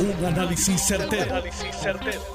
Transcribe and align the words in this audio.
Un 0.00 0.24
análisis 0.24 0.80
certero, 0.80 1.42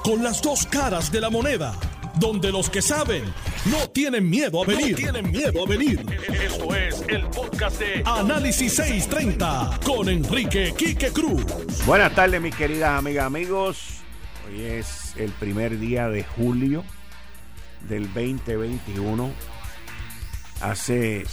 Con 0.02 0.22
las 0.22 0.42
dos 0.42 0.66
caras 0.66 1.10
de 1.10 1.18
la 1.18 1.30
moneda. 1.30 1.74
Donde 2.16 2.52
los 2.52 2.68
que 2.68 2.82
saben 2.82 3.24
no 3.64 3.88
tienen 3.88 4.28
miedo 4.28 4.62
a 4.62 4.66
venir. 4.66 4.94
tienen 4.96 5.30
miedo 5.30 5.64
a 5.64 5.66
venir. 5.66 6.04
Esto 6.28 6.74
es 6.74 7.02
el 7.08 7.24
podcast 7.28 7.80
de 7.80 8.02
Análisis 8.04 8.74
630 8.74 9.80
con 9.82 10.10
Enrique 10.10 10.74
Quique 10.76 11.10
Cruz. 11.10 11.42
Buenas 11.86 12.14
tardes, 12.14 12.38
mis 12.38 12.54
queridas 12.54 12.98
amigas, 12.98 13.24
amigos. 13.24 13.78
Hoy 14.46 14.60
es 14.60 15.16
el 15.16 15.30
primer 15.32 15.78
día 15.78 16.10
de 16.10 16.22
julio 16.22 16.84
del 17.88 18.12
2021. 18.12 19.32
Hace 20.60 21.24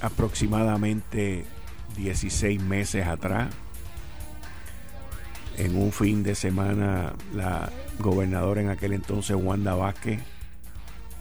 aproximadamente 0.00 1.44
16 1.96 2.62
meses 2.62 3.06
atrás 3.06 3.48
en 5.56 5.76
un 5.76 5.92
fin 5.92 6.22
de 6.22 6.34
semana 6.34 7.14
la 7.34 7.70
gobernadora 7.98 8.60
en 8.60 8.68
aquel 8.68 8.92
entonces, 8.92 9.36
Wanda 9.36 9.74
Vázquez, 9.74 10.20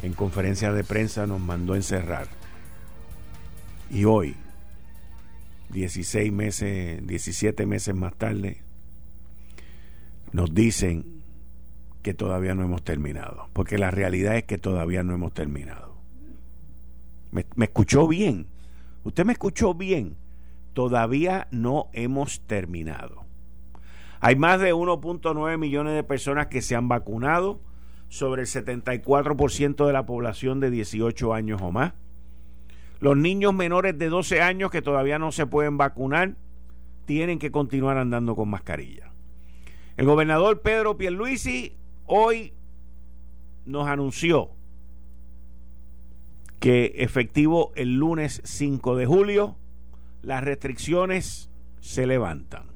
en 0.02 0.14
conferencia 0.14 0.72
de 0.72 0.84
prensa 0.84 1.26
nos 1.26 1.40
mandó 1.40 1.76
encerrar. 1.76 2.28
Y 3.90 4.06
hoy, 4.06 4.36
16 5.70 6.32
meses, 6.32 7.06
17 7.06 7.66
meses 7.66 7.96
más 7.96 8.16
tarde, 8.16 8.62
nos 10.32 10.54
dicen 10.54 11.24
que 12.02 12.14
todavía 12.14 12.56
no 12.56 12.64
hemos 12.64 12.84
terminado. 12.84 13.50
Porque 13.54 13.78
la 13.78 13.90
realidad 13.90 14.36
es 14.36 14.44
que 14.44 14.58
todavía 14.58 15.04
no 15.04 15.14
hemos 15.14 15.34
terminado. 15.34 15.96
¿Me, 17.32 17.46
me 17.56 17.66
escuchó 17.66 18.08
bien? 18.08 18.48
¿Usted 19.04 19.26
me 19.26 19.34
escuchó 19.34 19.74
bien? 19.74 20.18
Todavía 20.74 21.48
no 21.52 21.90
hemos 21.94 22.42
terminado. 22.42 23.25
Hay 24.20 24.36
más 24.36 24.60
de 24.60 24.74
1.9 24.74 25.58
millones 25.58 25.94
de 25.94 26.04
personas 26.04 26.48
que 26.48 26.62
se 26.62 26.76
han 26.76 26.88
vacunado, 26.88 27.60
sobre 28.10 28.44
el 28.44 28.48
74% 28.48 29.86
de 29.86 29.94
la 29.94 30.06
población 30.06 30.60
de 30.60 30.72
18 30.72 31.34
años 31.34 31.62
o 31.62 31.72
más. 31.72 31.94
Los 33.00 33.18
niños 33.18 33.54
menores 33.54 33.98
de 33.98 34.10
12 34.10 34.42
años 34.42 34.72
que 34.72 34.82
todavía 34.82 35.20
no 35.20 35.32
se 35.32 35.46
pueden 35.46 35.78
vacunar 35.78 36.36
tienen 37.06 37.40
que 37.40 37.52
continuar 37.52 37.98
andando 37.98 38.36
con 38.36 38.50
mascarilla. 38.50 39.12
El 39.98 40.06
gobernador 40.06 40.62
Pedro 40.62 40.98
Pierluisi 40.98 41.76
hoy 42.06 42.54
nos 43.66 43.88
anunció 43.88 44.52
que 46.60 46.94
efectivo 46.98 47.72
el 47.76 47.96
lunes 47.96 48.42
5 48.44 48.96
de 48.96 49.06
julio 49.06 49.58
las 50.22 50.44
restricciones 50.44 51.50
se 51.80 52.08
levantan. 52.08 52.75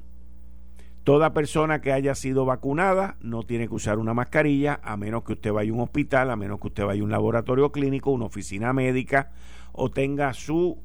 Toda 1.04 1.32
persona 1.32 1.80
que 1.80 1.92
haya 1.92 2.14
sido 2.14 2.44
vacunada 2.44 3.16
no 3.20 3.42
tiene 3.42 3.68
que 3.68 3.74
usar 3.74 3.98
una 3.98 4.12
mascarilla 4.12 4.80
a 4.82 4.98
menos 4.98 5.24
que 5.24 5.32
usted 5.32 5.50
vaya 5.50 5.70
a 5.70 5.74
un 5.74 5.80
hospital, 5.80 6.30
a 6.30 6.36
menos 6.36 6.60
que 6.60 6.66
usted 6.68 6.84
vaya 6.84 7.00
a 7.00 7.04
un 7.04 7.10
laboratorio 7.10 7.72
clínico, 7.72 8.10
una 8.10 8.26
oficina 8.26 8.74
médica 8.74 9.30
o 9.72 9.90
tenga 9.90 10.34
su, 10.34 10.78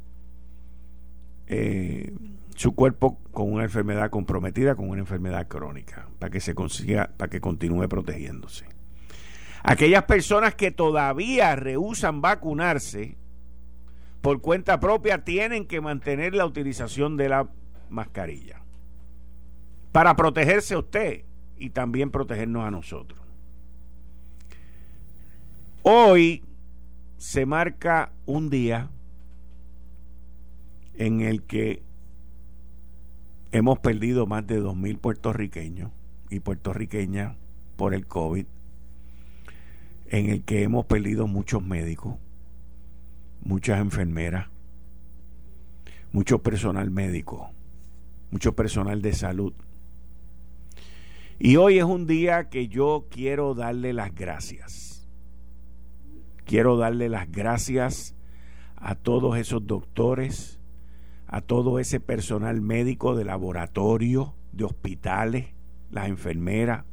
eh, 1.48 2.14
su 2.56 2.76
cuerpo 2.76 3.20
con 3.32 3.52
una 3.52 3.66
enfermedad 3.66 4.10
comprometida, 4.10 4.76
con 4.76 4.90
una 4.90 5.02
enfermedad 5.02 5.50
crónica, 5.50 6.08
para 6.18 6.30
que 6.30 6.40
se 6.40 6.56
consiga, 6.56 7.12
para 7.18 7.30
que 7.30 7.42
continúe 7.42 7.90
protegiéndose. 7.90 8.66
Aquellas 9.64 10.04
personas 10.04 10.56
que 10.56 10.72
todavía 10.72 11.58
rehusan 11.58 12.22
vacunarse 12.22 13.18
por 14.22 14.40
cuenta 14.40 14.80
propia 14.80 15.26
tienen 15.26 15.66
que 15.66 15.82
mantener 15.82 16.36
la 16.36 16.46
utilización 16.46 17.18
de 17.18 17.30
la 17.30 17.50
mascarilla 17.90 18.65
para 19.96 20.14
protegerse 20.18 20.74
a 20.74 20.80
usted 20.80 21.24
y 21.56 21.70
también 21.70 22.12
protegernos 22.12 22.66
a 22.66 22.70
nosotros. 22.70 23.18
Hoy 25.84 26.44
se 27.16 27.46
marca 27.46 28.12
un 28.26 28.50
día 28.50 28.90
en 30.96 31.22
el 31.22 31.44
que 31.44 31.82
hemos 33.54 33.80
perdido 33.80 34.28
más 34.28 34.46
de 34.46 34.62
2.000 34.62 35.00
puertorriqueños 35.00 35.94
y 36.30 36.42
puertorriqueñas 36.42 37.38
por 37.78 37.94
el 37.94 38.06
COVID, 38.06 38.48
en 40.08 40.30
el 40.30 40.44
que 40.44 40.64
hemos 40.64 40.88
perdido 40.88 41.26
muchos 41.26 41.64
médicos, 41.64 42.16
muchas 43.46 43.80
enfermeras, 43.80 44.50
mucho 46.12 46.40
personal 46.40 46.92
médico, 46.92 47.52
mucho 48.30 48.58
personal 48.58 49.02
de 49.02 49.14
salud, 49.14 49.54
y 51.40 51.58
hoy 51.58 51.80
es 51.80 51.84
un 51.84 52.08
día 52.08 52.50
que 52.50 52.68
yo 52.68 53.08
quiero 53.10 53.54
darle 53.54 53.94
las 53.94 54.14
gracias. 54.14 55.08
Quiero 56.46 56.78
darle 56.78 57.10
las 57.10 57.32
gracias 57.32 58.16
a 58.76 58.96
todos 58.96 59.38
esos 59.38 59.66
doctores, 59.66 60.60
a 61.28 61.42
todo 61.42 61.80
ese 61.80 62.00
personal 62.00 62.62
médico 62.62 63.16
de 63.16 63.26
laboratorio, 63.26 64.36
de 64.52 64.64
hospitales, 64.64 65.48
las 65.92 66.08
enfermeras. 66.08 66.86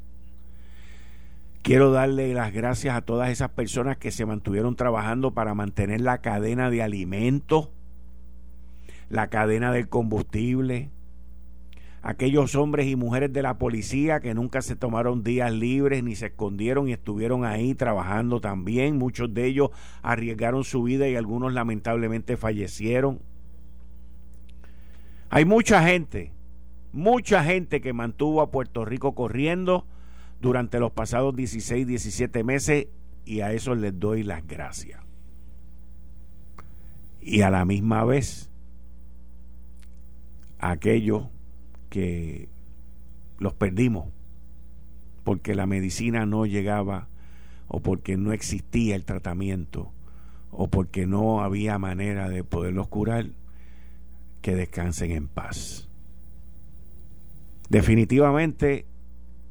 Quiero 1.62 1.92
darle 1.92 2.34
las 2.34 2.52
gracias 2.52 2.97
a 2.97 3.02
todas 3.02 3.31
esas 3.31 3.50
personas 3.50 3.97
que 3.98 4.10
se 4.10 4.26
mantuvieron 4.26 4.75
trabajando 4.75 5.32
para 5.32 5.54
mantener 5.54 6.00
la 6.00 6.19
cadena 6.19 6.70
de 6.70 6.82
alimentos, 6.82 7.69
la 9.08 9.28
cadena 9.28 9.70
del 9.70 9.88
combustible, 9.88 10.91
aquellos 12.02 12.56
hombres 12.56 12.88
y 12.88 12.96
mujeres 12.96 13.32
de 13.32 13.42
la 13.42 13.58
policía 13.58 14.20
que 14.20 14.34
nunca 14.34 14.60
se 14.60 14.74
tomaron 14.74 15.22
días 15.22 15.52
libres 15.52 16.02
ni 16.02 16.16
se 16.16 16.26
escondieron 16.26 16.88
y 16.88 16.92
estuvieron 16.92 17.44
ahí 17.44 17.74
trabajando 17.74 18.40
también. 18.40 18.98
Muchos 18.98 19.32
de 19.32 19.46
ellos 19.46 19.70
arriesgaron 20.02 20.64
su 20.64 20.82
vida 20.82 21.08
y 21.08 21.14
algunos 21.14 21.52
lamentablemente 21.52 22.36
fallecieron. 22.36 23.20
Hay 25.30 25.44
mucha 25.44 25.82
gente, 25.84 26.32
mucha 26.92 27.44
gente 27.44 27.80
que 27.80 27.92
mantuvo 27.92 28.42
a 28.42 28.50
Puerto 28.50 28.84
Rico 28.84 29.14
corriendo 29.14 29.86
durante 30.40 30.80
los 30.80 30.90
pasados 30.90 31.34
16, 31.36 31.86
17 31.86 32.44
meses 32.44 32.88
y 33.24 33.40
a 33.40 33.52
eso 33.52 33.74
les 33.76 33.98
doy 33.98 34.24
las 34.24 34.46
gracias. 34.46 35.00
Y 37.20 37.42
a 37.42 37.50
la 37.50 37.64
misma 37.64 38.04
vez, 38.04 38.50
aquellos 40.58 41.28
que 41.92 42.48
los 43.38 43.53
perdimos 43.53 44.08
porque 45.25 45.54
la 45.54 45.66
medicina 45.66 46.25
no 46.25 46.47
llegaba 46.47 47.08
o 47.69 47.80
porque 47.80 48.16
no 48.16 48.32
existía 48.32 48.97
el 48.97 49.04
tratamiento 49.04 49.92
o 50.50 50.69
porque 50.69 51.06
no 51.06 51.42
había 51.42 51.78
manera 51.78 52.31
de 52.31 52.44
poderlos 52.44 52.88
curar, 52.88 53.26
que 54.41 54.54
descansen 54.54 55.10
en 55.10 55.28
paz. 55.28 55.86
Definitivamente 57.69 58.86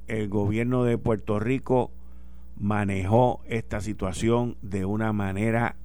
el 0.07 0.27
gobierno 0.27 0.83
de 0.83 0.97
Puerto 0.97 1.39
Rico 1.39 1.91
manejó 2.57 3.41
esta 3.45 3.81
situación 3.81 4.57
de 4.63 4.85
una 4.85 5.13
manera 5.13 5.75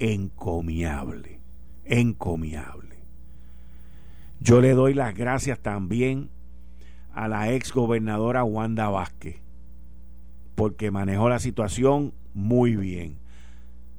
encomiable, 0.00 1.38
encomiable. 1.84 2.91
Yo 4.42 4.60
le 4.60 4.72
doy 4.72 4.92
las 4.92 5.14
gracias 5.14 5.60
también 5.60 6.28
a 7.14 7.28
la 7.28 7.52
ex 7.52 7.72
gobernadora 7.72 8.42
Wanda 8.42 8.88
Vázquez, 8.88 9.40
porque 10.56 10.90
manejó 10.90 11.28
la 11.28 11.38
situación 11.38 12.12
muy 12.34 12.74
bien. 12.74 13.20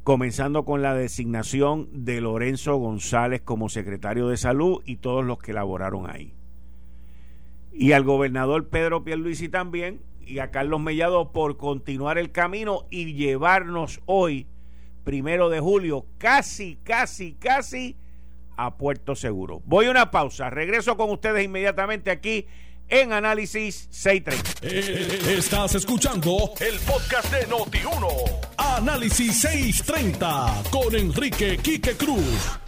Comenzando 0.03 0.65
con 0.65 0.81
la 0.81 0.95
designación 0.95 1.87
de 1.93 2.19
Lorenzo 2.19 2.75
González 2.75 3.41
como 3.41 3.69
secretario 3.69 4.27
de 4.27 4.35
salud 4.35 4.81
y 4.85 4.97
todos 4.97 5.23
los 5.23 5.37
que 5.37 5.53
laboraron 5.53 6.09
ahí. 6.09 6.33
Y 7.71 7.93
al 7.93 8.03
gobernador 8.03 8.67
Pedro 8.67 9.05
Pierluisi 9.05 9.47
también 9.47 10.01
y 10.19 10.39
a 10.39 10.51
Carlos 10.51 10.81
Mellado 10.81 11.31
por 11.31 11.55
continuar 11.55 12.17
el 12.17 12.33
camino 12.33 12.81
y 12.89 13.13
llevarnos 13.13 14.01
hoy, 14.07 14.47
primero 15.05 15.47
de 15.47 15.61
julio, 15.61 16.05
casi, 16.17 16.79
casi, 16.83 17.31
casi 17.35 17.95
a 18.57 18.75
Puerto 18.77 19.15
Seguro. 19.15 19.61
Voy 19.65 19.87
a 19.87 19.91
una 19.91 20.11
pausa, 20.11 20.49
regreso 20.49 20.97
con 20.97 21.09
ustedes 21.09 21.43
inmediatamente 21.43 22.11
aquí 22.11 22.47
en 22.89 23.13
Análisis 23.13 23.87
630. 23.89 24.67
Eh, 24.67 25.37
estás 25.37 25.75
escuchando 25.75 26.53
el 26.59 26.79
podcast 26.79 27.31
de 27.31 27.47
Noti1. 27.47 28.07
Análisis 28.57 29.41
630 29.41 30.63
con 30.69 30.93
Enrique 30.95 31.57
Quique 31.57 31.95
Cruz. 31.95 32.59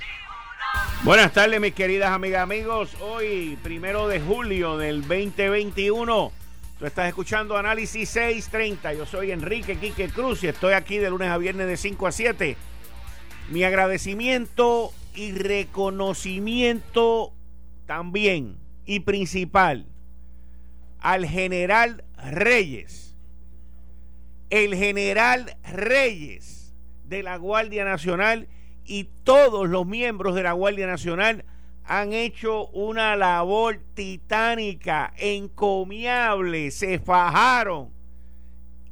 Buenas 1.04 1.34
tardes, 1.34 1.62
mis 1.62 1.74
queridas 1.74 2.10
amigas, 2.10 2.42
amigos. 2.42 2.96
Hoy, 3.00 3.58
primero 3.62 4.08
de 4.08 4.20
julio 4.20 4.78
del 4.78 5.02
2021. 5.02 6.32
Tú 6.80 6.86
estás 6.86 7.08
escuchando 7.08 7.58
Análisis 7.58 8.10
630. 8.10 8.94
Yo 8.94 9.06
soy 9.06 9.32
Enrique 9.32 9.78
Quique 9.78 10.10
Cruz 10.10 10.44
y 10.44 10.48
estoy 10.48 10.74
aquí 10.74 10.98
de 10.98 11.10
lunes 11.10 11.30
a 11.30 11.38
viernes 11.38 11.68
de 11.68 11.78
5 11.78 12.08
a 12.08 12.12
7. 12.12 12.58
Mi 13.50 13.64
agradecimiento 13.64 14.92
y 15.16 15.32
reconocimiento 15.32 17.34
también 17.86 18.58
y 18.86 19.02
principal 19.02 19.88
al 21.00 21.26
general 21.26 22.04
Reyes. 22.18 23.18
El 24.50 24.76
general 24.76 25.58
Reyes 25.64 26.74
de 27.04 27.24
la 27.24 27.38
Guardia 27.38 27.86
Nacional 27.86 28.48
y 28.86 29.06
todos 29.24 29.70
los 29.70 29.86
miembros 29.86 30.36
de 30.36 30.44
la 30.44 30.54
Guardia 30.54 30.88
Nacional 30.88 31.46
han 31.84 32.14
hecho 32.14 32.68
una 32.70 33.16
labor 33.16 33.80
titánica, 33.94 35.14
encomiable, 35.18 36.72
se 36.72 37.00
fajaron. 37.00 37.94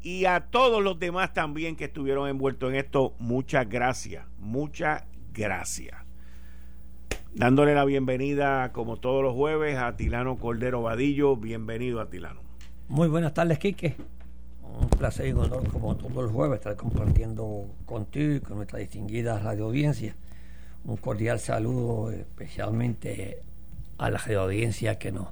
Y 0.02 0.26
a 0.26 0.42
todos 0.42 0.84
los 0.84 1.00
demás 1.00 1.34
también 1.34 1.76
que 1.76 1.86
estuvieron 1.86 2.28
envueltos 2.28 2.70
en 2.70 2.76
esto, 2.76 3.16
muchas 3.20 3.68
gracias, 3.68 4.26
muchas 4.38 5.06
gracias. 5.32 6.03
Dándole 7.36 7.74
la 7.76 7.86
bienvenida, 7.86 8.72
como 8.72 8.98
todos 8.98 9.24
los 9.24 9.34
jueves, 9.34 9.78
a 9.78 9.96
Tilano 9.96 10.38
Cordero 10.38 10.82
Vadillo. 10.82 11.36
Bienvenido 11.36 12.00
a 12.00 12.10
Tilano. 12.10 12.42
Muy 12.90 13.08
buenas 13.08 13.34
tardes, 13.34 13.60
Quique. 13.60 13.96
Un 14.62 14.90
placer 14.90 15.28
y 15.28 15.32
un 15.34 15.40
honor, 15.40 15.68
como 15.70 15.96
todos 15.96 16.14
los 16.14 16.32
jueves, 16.32 16.60
estar 16.60 16.76
compartiendo 16.76 17.66
contigo 17.86 18.36
y 18.36 18.40
con 18.40 18.58
nuestra 18.58 18.80
distinguida 18.80 19.40
radio 19.40 19.66
audiencia 19.66 20.16
un 20.86 20.98
cordial 20.98 21.40
saludo 21.40 22.12
especialmente 22.12 23.42
a 23.98 24.10
la 24.10 24.20
audiencia 24.40 25.00
que 25.00 25.12
nos, 25.12 25.28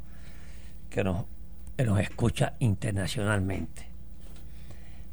que 0.89 1.03
nos, 1.03 1.25
nos 1.77 1.99
escucha 1.99 2.53
internacionalmente. 2.59 3.87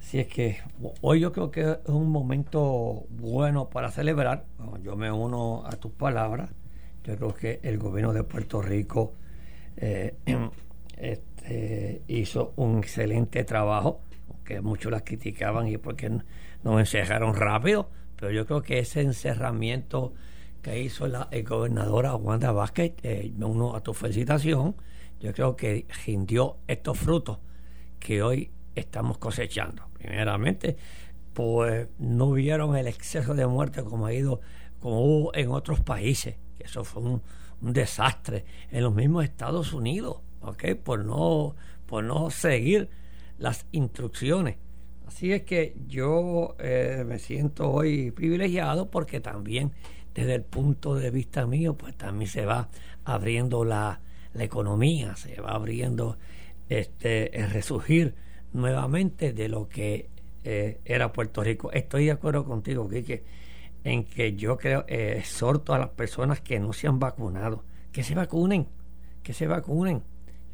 Así 0.00 0.20
es 0.20 0.28
que 0.28 0.58
hoy 1.00 1.20
yo 1.20 1.32
creo 1.32 1.50
que 1.50 1.72
es 1.72 1.78
un 1.86 2.10
momento 2.10 3.04
bueno 3.10 3.68
para 3.68 3.90
celebrar. 3.90 4.44
Yo 4.82 4.96
me 4.96 5.10
uno 5.10 5.64
a 5.66 5.72
tus 5.72 5.92
palabras. 5.92 6.50
Yo 7.08 7.16
creo 7.16 7.34
que 7.34 7.60
el 7.62 7.78
gobierno 7.78 8.12
de 8.12 8.22
Puerto 8.22 8.60
Rico 8.60 9.14
eh, 9.78 10.14
este, 10.98 12.02
hizo 12.06 12.52
un 12.56 12.80
excelente 12.80 13.44
trabajo, 13.44 14.02
aunque 14.28 14.60
muchos 14.60 14.92
la 14.92 15.00
criticaban 15.00 15.68
y 15.68 15.78
porque 15.78 16.10
nos 16.10 16.78
encerraron 16.78 17.34
rápido, 17.34 17.88
pero 18.14 18.30
yo 18.30 18.44
creo 18.44 18.60
que 18.60 18.80
ese 18.80 19.00
encerramiento 19.00 20.12
que 20.60 20.82
hizo 20.82 21.06
la 21.06 21.30
gobernadora 21.46 22.14
Wanda 22.14 22.52
Vázquez, 22.52 22.92
eh, 23.02 23.32
uno 23.40 23.74
a 23.74 23.82
tu 23.82 23.94
felicitación, 23.94 24.76
yo 25.18 25.32
creo 25.32 25.56
que 25.56 25.86
rindió 26.04 26.58
estos 26.66 26.98
frutos 26.98 27.38
que 27.98 28.22
hoy 28.22 28.50
estamos 28.74 29.16
cosechando. 29.16 29.88
Primeramente, 29.94 30.76
pues 31.32 31.88
no 31.98 32.32
vieron 32.32 32.76
el 32.76 32.86
exceso 32.86 33.34
de 33.34 33.46
muerte 33.46 33.82
como 33.82 34.04
ha 34.04 34.12
ido, 34.12 34.42
como 34.78 35.00
hubo 35.00 35.34
en 35.34 35.48
otros 35.50 35.80
países, 35.80 36.36
que 36.58 36.64
eso 36.64 36.84
fue 36.84 37.02
un, 37.02 37.22
desastre 37.60 38.44
en 38.70 38.84
los 38.84 38.94
mismos 38.94 39.24
Estados 39.24 39.72
Unidos, 39.72 40.18
¿ok? 40.42 40.76
Por 40.76 41.04
no, 41.04 41.56
por 41.86 42.04
no 42.04 42.30
seguir 42.30 42.88
las 43.38 43.66
instrucciones. 43.72 44.56
Así 45.06 45.32
es 45.32 45.42
que 45.42 45.74
yo 45.88 46.54
eh, 46.60 47.02
me 47.06 47.18
siento 47.18 47.70
hoy 47.70 48.12
privilegiado 48.12 48.90
porque 48.90 49.18
también 49.20 49.72
desde 50.14 50.34
el 50.34 50.42
punto 50.42 50.94
de 50.94 51.10
vista 51.10 51.46
mío, 51.46 51.74
pues 51.74 51.96
también 51.96 52.30
se 52.30 52.44
va 52.44 52.68
abriendo 53.04 53.64
la, 53.64 54.00
economía, 54.34 55.16
se 55.16 55.40
va 55.40 55.50
abriendo 55.50 56.16
este, 56.68 57.40
el 57.40 57.50
resurgir 57.50 58.14
nuevamente 58.52 59.32
de 59.32 59.48
lo 59.48 59.68
que 59.68 60.10
eh, 60.44 60.80
era 60.84 61.12
Puerto 61.12 61.42
Rico. 61.42 61.72
Estoy 61.72 62.06
de 62.06 62.12
acuerdo 62.12 62.44
contigo, 62.44 62.88
Quique, 62.88 63.24
en 63.84 64.04
que 64.04 64.34
yo 64.34 64.56
creo, 64.56 64.84
eh, 64.88 65.16
exhorto 65.18 65.74
a 65.74 65.78
las 65.78 65.90
personas 65.90 66.40
que 66.40 66.58
no 66.58 66.72
se 66.72 66.86
han 66.86 66.98
vacunado, 66.98 67.64
que 67.92 68.02
se 68.02 68.14
vacunen, 68.14 68.66
que 69.22 69.32
se 69.32 69.46
vacunen. 69.46 70.02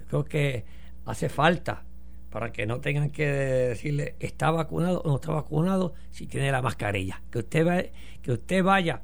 Yo 0.00 0.06
creo 0.06 0.25
que 0.25 0.65
hace 1.05 1.29
falta 1.29 1.85
para 2.31 2.50
que 2.50 2.67
no 2.67 2.81
tengan 2.81 3.11
que 3.11 3.26
decirle 3.26 4.17
está 4.19 4.50
vacunado 4.50 5.00
o 5.03 5.09
no 5.09 5.15
está 5.17 5.32
vacunado 5.32 5.94
si 6.11 6.26
tiene 6.26 6.50
la 6.50 6.62
mascarilla. 6.62 7.23
Que 7.31 7.38
usted, 7.38 7.67
va, 7.67 7.82
que 8.23 8.32
usted 8.32 8.62
vaya 8.62 9.03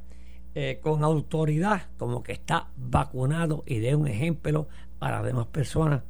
eh, 0.55 0.81
con 0.82 1.05
autoridad 1.05 1.82
como 1.96 2.25
que 2.25 2.32
está 2.32 2.70
vacunado 2.76 3.62
y 3.66 3.78
dé 3.78 3.94
un 3.94 4.08
ejemplo 4.08 4.66
a 4.99 5.12
las 5.12 5.25
demás 5.25 5.46
personas 5.46 6.02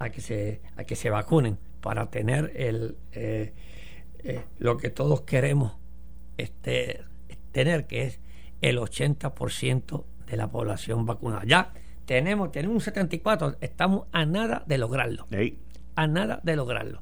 a 0.00 0.10
que 0.10 0.20
se, 0.20 0.62
a 0.76 0.82
que 0.82 0.96
se 0.96 1.10
vacunen 1.10 1.58
para 1.80 2.10
tener 2.10 2.52
el, 2.56 2.96
eh, 3.12 3.52
eh, 4.18 4.42
lo 4.58 4.76
que 4.78 4.90
todos 4.90 5.20
queremos 5.20 5.76
este, 6.38 7.02
tener, 7.54 7.86
que 7.86 8.02
es 8.02 8.20
el 8.60 8.78
80% 8.78 10.04
de 10.26 10.36
la 10.36 10.50
población 10.50 11.06
vacunada. 11.06 11.44
Ya 11.46 11.72
tenemos, 12.04 12.52
tenemos 12.52 12.74
un 12.74 12.80
74, 12.82 13.56
estamos 13.62 14.06
a 14.12 14.26
nada 14.26 14.62
de 14.66 14.76
lograrlo. 14.76 15.26
A 15.94 16.06
nada 16.06 16.40
de 16.42 16.56
lograrlo. 16.56 17.00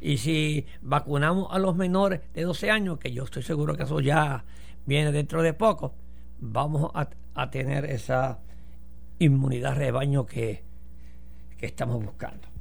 Y 0.00 0.18
si 0.18 0.66
vacunamos 0.82 1.48
a 1.50 1.58
los 1.58 1.76
menores 1.76 2.20
de 2.34 2.42
12 2.42 2.70
años, 2.70 2.98
que 2.98 3.12
yo 3.12 3.24
estoy 3.24 3.42
seguro 3.42 3.74
que 3.74 3.84
eso 3.84 4.00
ya 4.00 4.44
viene 4.84 5.12
dentro 5.12 5.42
de 5.42 5.54
poco, 5.54 5.94
vamos 6.40 6.90
a, 6.94 7.08
tener 7.50 7.86
esa 7.86 8.40
inmunidad 9.18 9.76
rebaño 9.76 10.26
que, 10.26 10.64
que 11.56 11.66
estamos 11.66 12.04
buscando. 12.04 12.53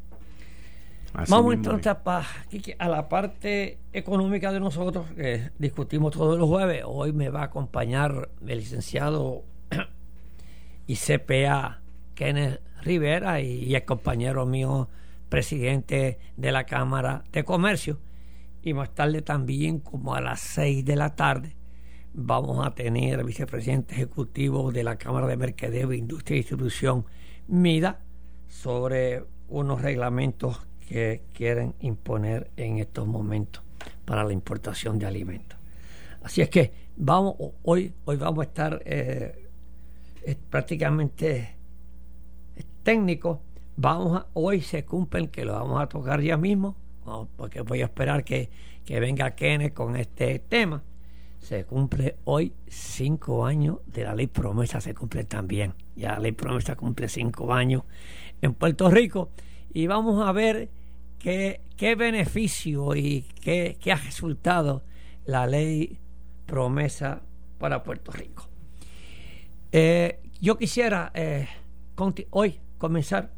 Vamos 1.29 1.53
entonces 1.53 1.87
a, 1.87 2.23
a 2.79 2.89
la 2.89 3.09
parte 3.09 3.77
económica 3.93 4.51
de 4.51 4.59
nosotros, 4.59 5.05
que 5.11 5.51
discutimos 5.57 6.13
todos 6.13 6.37
los 6.37 6.47
jueves. 6.47 6.83
Hoy 6.85 7.13
me 7.13 7.29
va 7.29 7.41
a 7.41 7.45
acompañar 7.45 8.29
el 8.45 8.57
licenciado 8.57 9.43
y 10.87 10.95
CPA 10.95 11.81
Kenneth 12.15 12.61
Rivera 12.81 13.41
y, 13.41 13.73
el 13.73 13.85
compañero 13.85 14.45
mío, 14.45 14.89
presidente 15.29 16.19
de 16.35 16.51
la 16.51 16.65
Cámara 16.65 17.23
de 17.31 17.43
Comercio. 17.43 17.99
Y 18.61 18.73
más 18.73 18.93
tarde 18.93 19.21
también, 19.21 19.79
como 19.79 20.15
a 20.15 20.21
las 20.21 20.39
seis 20.39 20.85
de 20.85 20.95
la 20.95 21.15
tarde, 21.15 21.55
vamos 22.13 22.65
a 22.65 22.73
tener 22.75 23.23
vicepresidente 23.23 23.95
ejecutivo 23.95 24.71
de 24.71 24.83
la 24.83 24.97
Cámara 24.97 25.27
de 25.27 25.37
Mercadeo, 25.37 25.93
Industria 25.93 26.35
y 26.35 26.39
Distribución, 26.39 27.05
MIDA, 27.47 27.99
sobre 28.47 29.25
unos 29.47 29.81
reglamentos 29.81 30.67
que 30.87 31.23
quieren 31.33 31.75
imponer 31.79 32.49
en 32.57 32.77
estos 32.77 33.07
momentos 33.07 33.63
para 34.05 34.23
la 34.23 34.33
importación 34.33 34.99
de 34.99 35.05
alimentos. 35.05 35.57
Así 36.21 36.41
es 36.41 36.49
que 36.49 36.71
vamos 36.95 37.35
hoy 37.63 37.93
hoy 38.05 38.15
vamos 38.17 38.39
a 38.39 38.47
estar 38.47 38.81
eh, 38.85 39.47
prácticamente 40.49 41.55
técnicos. 42.83 43.39
Vamos 43.75 44.17
a, 44.17 44.27
hoy 44.33 44.61
se 44.61 44.85
cumplen 44.85 45.27
que 45.29 45.45
lo 45.45 45.53
vamos 45.53 45.81
a 45.81 45.87
tocar 45.87 46.21
ya 46.21 46.37
mismo, 46.37 46.75
porque 47.37 47.61
voy 47.61 47.81
a 47.81 47.85
esperar 47.85 48.23
que, 48.23 48.49
que 48.85 48.99
venga 48.99 49.31
Kenneth 49.35 49.73
con 49.73 49.95
este 49.95 50.39
tema 50.39 50.83
se 51.43 51.65
cumple 51.65 52.15
hoy 52.23 52.53
cinco 52.67 53.45
años 53.45 53.79
de 53.85 54.05
la 54.05 54.15
ley 54.15 54.27
promesa, 54.27 54.79
se 54.79 54.93
cumple 54.93 55.25
también. 55.25 55.73
Ya 55.95 56.13
la 56.13 56.19
ley 56.19 56.31
promesa 56.31 56.75
cumple 56.75 57.09
cinco 57.09 57.53
años 57.53 57.83
en 58.41 58.53
Puerto 58.53 58.89
Rico 58.89 59.29
y 59.73 59.87
vamos 59.87 60.25
a 60.25 60.31
ver 60.31 60.69
qué, 61.19 61.61
qué 61.77 61.95
beneficio 61.95 62.95
y 62.95 63.25
qué, 63.41 63.77
qué, 63.79 63.91
ha 63.91 63.95
resultado 63.95 64.83
la 65.25 65.47
ley 65.47 65.99
promesa 66.45 67.21
para 67.57 67.83
Puerto 67.83 68.11
Rico. 68.11 68.47
Eh, 69.71 70.19
yo 70.39 70.57
quisiera 70.57 71.11
eh, 71.13 71.47
hoy 72.29 72.59
comenzar 72.77 73.31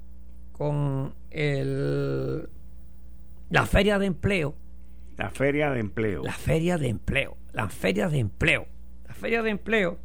con 0.52 1.14
el, 1.32 2.50
la 3.50 3.66
feria 3.66 4.00
de 4.00 4.08
empleo. 4.08 4.56
La 5.18 5.30
feria 5.30 5.70
de 5.70 5.80
empleo. 5.80 6.24
La 6.24 6.34
feria 6.34 6.78
de 6.78 6.90
empleo 6.90 7.38
la 7.56 7.70
feria 7.70 8.10
de 8.10 8.20
empleo. 8.20 8.68
La 9.08 9.14
feria 9.14 9.42
de 9.42 9.50
empleo 9.50 9.98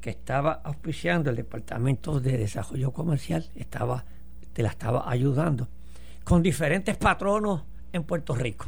que 0.00 0.10
estaba 0.10 0.52
auspiciando 0.64 1.28
el 1.28 1.36
Departamento 1.36 2.20
de 2.20 2.38
Desarrollo 2.38 2.90
Comercial, 2.90 3.50
estaba, 3.54 4.06
la 4.62 4.70
estaba 4.70 5.10
ayudando, 5.10 5.68
con 6.24 6.42
diferentes 6.42 6.96
patronos 6.96 7.64
en 7.92 8.04
Puerto 8.04 8.34
Rico. 8.34 8.66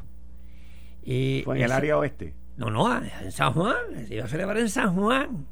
Y 1.03 1.43
¿Fue 1.45 1.59
en 1.59 1.65
el 1.65 1.73
área 1.73 1.99
oeste? 1.99 2.35
No, 2.57 2.71
no, 2.71 3.03
en 3.03 3.33
San 3.33 3.53
Juan, 3.53 4.07
se 4.07 4.15
iba 4.15 4.25
a 4.25 4.29
celebrar 4.29 4.59
en 4.59 4.69
San 4.69 4.95
Juan, 4.95 5.47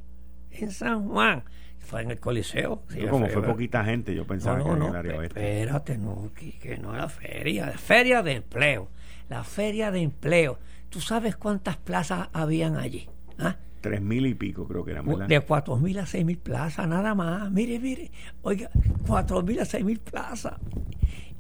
en 0.51 0.71
San 0.71 1.09
Juan. 1.09 1.45
Fue 1.79 2.03
en 2.03 2.11
el 2.13 2.21
Coliseo. 2.21 2.83
como 3.09 3.27
fue 3.27 3.43
poquita 3.43 3.85
gente, 3.85 4.15
yo 4.15 4.27
pensaba 4.27 4.63
que 4.63 4.71
en 4.71 4.83
el 4.83 4.95
área 4.95 5.19
oeste. 5.19 5.61
Espérate, 5.61 5.99
no, 5.99 6.31
que, 6.35 6.79
no 6.79 6.95
la 6.95 7.09
feria, 7.09 7.67
la 7.67 7.79
feria 7.79 8.23
de 8.23 8.33
empleo. 8.33 8.89
La 9.29 9.45
feria 9.45 9.91
de 9.91 10.01
empleo 10.01 10.59
¿Tú 10.91 11.01
sabes 11.01 11.37
cuántas 11.37 11.77
plazas 11.77 12.29
habían 12.33 12.77
allí? 12.77 13.09
¿Ah? 13.39 13.57
Tres 13.81 14.03
mil 14.03 14.27
y 14.27 14.35
pico 14.35 14.67
creo 14.67 14.85
que 14.85 14.93
eran, 14.93 15.07
De 15.27 15.41
cuatro 15.41 15.77
mil 15.77 15.99
a 15.99 16.07
seis 16.07 16.25
mil 16.25 16.39
plazas, 16.39 16.87
nada 16.87 17.15
más. 17.15 17.51
Mire, 17.51 17.79
mire, 17.79 18.11
oiga, 18.43 18.71
cuatro 19.07 19.43
mil 19.43 19.59
a 19.61 19.65
seis 19.65 19.85
mil 19.85 19.99
plazas. 19.99 20.55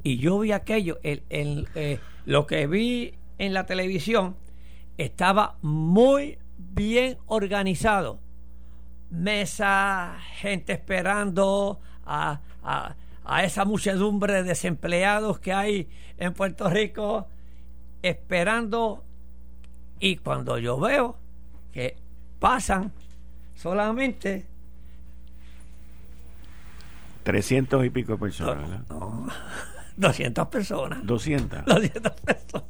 Y 0.02 0.16
yo 0.16 0.38
vi 0.38 0.52
aquello, 0.52 0.99
el, 1.02 1.23
el, 1.28 1.68
eh, 1.75 1.99
lo 2.25 2.47
que 2.47 2.66
vi 2.66 3.14
en 3.38 3.52
la 3.52 3.66
televisión 3.66 4.37
estaba 4.97 5.59
muy 5.61 6.38
bien 6.56 7.18
organizado. 7.26 8.20
Mesa, 9.11 10.16
gente 10.37 10.73
esperando 10.73 11.80
a, 12.04 12.40
a 13.25 13.44
esa 13.44 13.64
muchedumbre 13.64 14.32
de 14.35 14.42
desempleados 14.44 15.38
que 15.40 15.52
hay 15.52 15.88
en 16.16 16.32
Puerto 16.32 16.68
Rico 16.70 17.28
esperando 18.02 19.04
y 19.99 20.16
cuando 20.16 20.59
yo 20.59 20.78
veo 20.80 21.16
que 21.73 21.97
pasan 22.40 22.90
solamente 23.54 24.47
300 27.23 27.85
y 27.85 27.90
pico 27.90 28.12
de 28.12 28.18
personas, 28.18 28.68
¿verdad? 28.68 28.85
no, 28.90 29.28
200 29.97 30.49
personas. 30.49 31.06
200. 31.06 31.64
200 31.66 32.12
personas. 32.20 32.68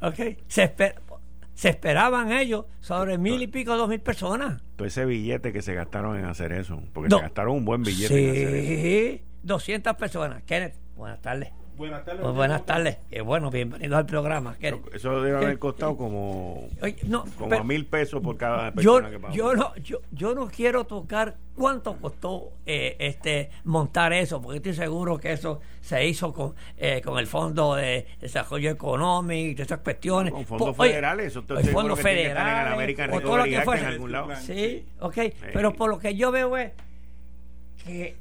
¿Ok? 0.00 0.38
Se, 0.48 0.74
esper- 0.74 0.94
se 1.54 1.68
esperaban 1.70 2.32
ellos 2.32 2.64
sobre 2.80 3.18
mil 3.18 3.40
y 3.42 3.46
pico, 3.46 3.76
dos 3.76 3.88
mil 3.88 4.00
personas. 4.00 4.62
Todo 4.76 4.88
ese 4.88 5.04
billete 5.04 5.52
que 5.52 5.60
se 5.62 5.74
gastaron 5.74 6.18
en 6.18 6.24
hacer 6.24 6.52
eso. 6.52 6.82
Porque 6.92 7.08
No. 7.10 7.18
se 7.18 7.22
gastaron 7.24 7.56
un 7.56 7.64
buen 7.64 7.82
billete 7.82 8.24
en 8.24 8.30
hacer 8.30 8.54
eso. 8.56 8.82
Sí, 9.18 9.24
200 9.42 9.94
personas. 9.96 10.42
Kenneth, 10.44 10.74
buenas 10.96 11.20
tardes. 11.20 11.52
Buenas 11.76 12.04
tardes. 12.06 12.22
Pues 12.22 12.34
buenas 12.34 12.64
tardes. 12.64 12.98
Qué 13.10 13.20
bueno, 13.20 13.50
bienvenido 13.50 13.98
al 13.98 14.06
programa. 14.06 14.56
Eso 14.60 15.20
debe 15.20 15.36
haber 15.36 15.58
costado 15.58 15.96
como, 15.96 16.68
Oye, 16.80 16.96
no, 17.06 17.24
como 17.36 17.50
pero 17.50 17.60
a 17.60 17.64
mil 17.64 17.84
pesos 17.84 18.22
por 18.22 18.38
cada 18.38 18.70
yo, 18.70 18.74
persona 18.74 19.10
que 19.10 19.18
pagó. 19.18 19.34
yo, 19.34 19.54
no, 19.54 19.76
yo, 19.76 20.00
yo 20.10 20.34
no 20.34 20.48
quiero 20.48 20.84
tocar 20.84 21.36
cuánto 21.54 21.96
costó 21.96 22.52
eh, 22.64 22.96
este 22.98 23.50
montar 23.64 24.14
eso, 24.14 24.40
porque 24.40 24.56
estoy 24.56 24.72
seguro 24.72 25.18
que 25.18 25.32
eso 25.32 25.60
se 25.82 26.06
hizo 26.06 26.32
con, 26.32 26.54
eh, 26.78 27.02
con 27.04 27.18
el 27.18 27.26
Fondo 27.26 27.74
de 27.74 28.06
Desarrollo 28.20 28.70
Económico 28.70 29.50
y 29.50 29.54
de 29.54 29.62
esas 29.62 29.80
cuestiones. 29.80 30.32
Con 30.32 30.46
fondos 30.46 30.74
oye, 30.78 30.90
federales, 30.90 31.26
eso 31.26 31.40
estoy 31.40 31.58
el 31.58 31.68
fondo 31.68 31.94
que 31.94 32.00
en 32.00 32.06
federal, 32.06 33.12
o 33.12 33.20
todo 33.20 33.36
lo 33.36 33.44
que 33.44 33.54
en 33.54 33.68
algún 33.84 34.12
lado. 34.12 34.28
Sí, 34.36 34.86
ok. 35.00 35.18
Pero 35.52 35.74
por 35.74 35.90
lo 35.90 35.98
que 35.98 36.16
yo 36.16 36.32
veo 36.32 36.56
es 36.56 36.72
que 37.84 38.16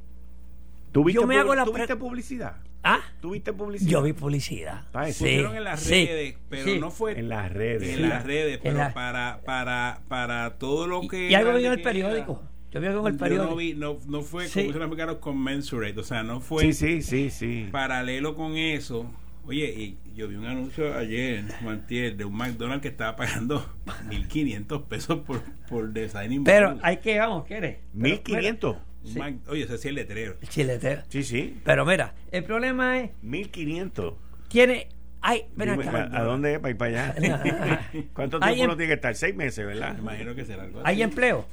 ¿Tuviste, 0.95 1.19
yo 1.21 1.27
me 1.27 1.37
hago 1.37 1.53
la 1.53 1.65
¿tuviste 1.65 1.95
publicidad? 1.97 2.55
ah, 2.81 3.01
¿Tuviste 3.19 3.51
publicidad? 3.51 3.91
yo 3.91 4.01
vi 4.01 4.13
publicidad. 4.13 4.85
Pa'. 4.93 5.07
Sí, 5.11 5.23
Pusieron 5.25 5.57
en 5.57 5.63
las 5.65 5.79
sí, 5.81 6.05
redes, 6.05 6.35
pero 6.47 6.63
sí. 6.63 6.79
no 6.79 6.89
fue 6.89 7.19
En 7.19 7.27
las 7.27 7.51
redes. 7.51 7.89
en 7.89 7.95
Sí. 7.97 8.01
las 8.03 8.23
redes, 8.23 8.59
pero 8.63 8.77
la- 8.77 8.93
para 8.93 9.41
para 9.45 9.99
para 10.07 10.57
todo 10.57 10.87
lo 10.87 11.05
que 11.07 11.29
Y 11.29 11.35
algo 11.35 11.49
era 11.49 11.59
vi 11.59 11.65
en 11.65 11.71
el 11.73 11.81
periódico. 11.81 12.43
Yo 12.71 12.79
vi 12.79 12.87
algo 12.87 13.01
en 13.07 13.13
el 13.13 13.19
Yo 13.19 13.23
periódico. 13.25 13.49
no 13.51 13.55
vi, 13.57 13.73
no, 13.73 13.97
no 14.07 14.21
fue 14.21 14.45
Sí. 14.47 14.53
como 14.53 14.63
dicen 14.67 14.79
los 14.79 14.85
americanos 14.87 15.15
commensurate, 15.17 15.99
o 15.99 16.03
sea, 16.03 16.23
no 16.23 16.39
fue 16.39 16.63
Sí, 16.63 16.73
sí, 16.73 17.01
sí, 17.01 17.29
sí. 17.29 17.67
paralelo 17.73 18.33
con 18.35 18.55
eso. 18.55 19.05
Oye, 19.47 19.65
y 19.77 19.99
yo 20.15 20.27
vi 20.29 20.35
un 20.35 20.45
anuncio 20.45 20.97
ayer, 20.97 21.43
Juantier, 21.61 22.15
de 22.15 22.23
un 22.25 22.35
McDonald's 22.35 22.81
que 22.81 22.87
estaba 22.87 23.15
pagando 23.17 23.63
1.500 24.09 24.83
pesos 24.87 25.19
por, 25.19 25.41
por 25.69 25.91
designing 25.91 26.43
Pero 26.45 26.79
hay 26.81 26.97
que, 26.97 27.19
vamos, 27.19 27.45
¿quieres? 27.45 27.79
Pero, 27.91 28.03
1500. 28.03 28.77
Sí. 29.05 29.19
Oye, 29.47 29.63
ese 29.63 29.73
sí 29.73 29.73
es 29.75 29.85
el 29.85 29.95
letrero. 29.95 30.35
mira, 30.41 30.51
Chiletero. 30.51 31.01
Sí, 31.09 31.23
sí. 31.23 31.59
Pero 31.63 31.85
mira, 31.85 32.13
el 32.31 32.43
problema 32.43 32.99
es, 32.99 33.11
1500. 33.21 34.13
tiene, 34.47 34.87
hay, 35.21 35.45
ven 35.55 35.71
Dime, 35.71 35.87
acá, 35.89 36.09
¿a, 36.11 36.19
a 36.19 36.23
dónde 36.23 36.53
es 36.53 36.59
para 36.59 36.71
ir 36.71 36.77
para 36.77 37.11
allá? 37.11 37.15
¿Cuánto 38.13 38.39
tiempo 38.39 38.61
em- 38.63 38.67
no 38.69 38.75
tiene 38.77 38.87
que 38.89 38.93
estar? 38.95 39.15
Seis 39.15 39.35
meses, 39.35 39.65
¿verdad? 39.65 39.93
Me 39.93 39.99
imagino 40.01 40.35
que 40.35 40.45
será 40.45 40.63
algo 40.63 40.79
así. 40.79 40.87
hay 40.89 41.01
empleo, 41.01 41.45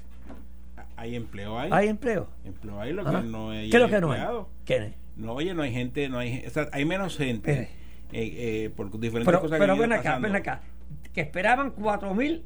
Hay 0.96 1.14
empleo 1.16 1.58
ahí. 1.58 1.70
hay 1.72 1.88
empleo. 1.88 2.28
Empleo 2.44 2.80
ahí, 2.80 2.92
lo 2.92 3.06
Ah. 3.06 3.20
que 3.22 3.26
no 3.28 3.50
hay 3.50 3.70
¿Qué 3.70 3.76
es 3.76 3.82
lo 3.82 3.88
que 3.88 4.00
no 4.00 4.12
hay? 4.12 4.20
¿Qué? 4.64 4.94
No, 5.16 5.32
oye, 5.34 5.52
no 5.54 5.62
hay 5.62 5.72
gente, 5.72 6.08
no 6.08 6.18
hay, 6.18 6.44
o 6.46 6.50
sea, 6.50 6.68
hay 6.72 6.84
menos 6.86 7.16
gente 7.18 7.50
Espere. 7.50 7.70
eh, 8.12 8.64
eh, 8.64 8.70
por 8.74 8.86
diferentes 8.98 9.26
Pero, 9.26 9.40
cosas 9.40 9.58
pero 9.58 9.74
que 9.74 9.80
ven 9.80 9.92
acá, 9.92 10.02
pasando. 10.02 10.28
ven 10.28 10.36
acá, 10.36 10.60
que 11.12 11.20
esperaban 11.20 11.70
cuatro 11.72 12.14
mil, 12.14 12.44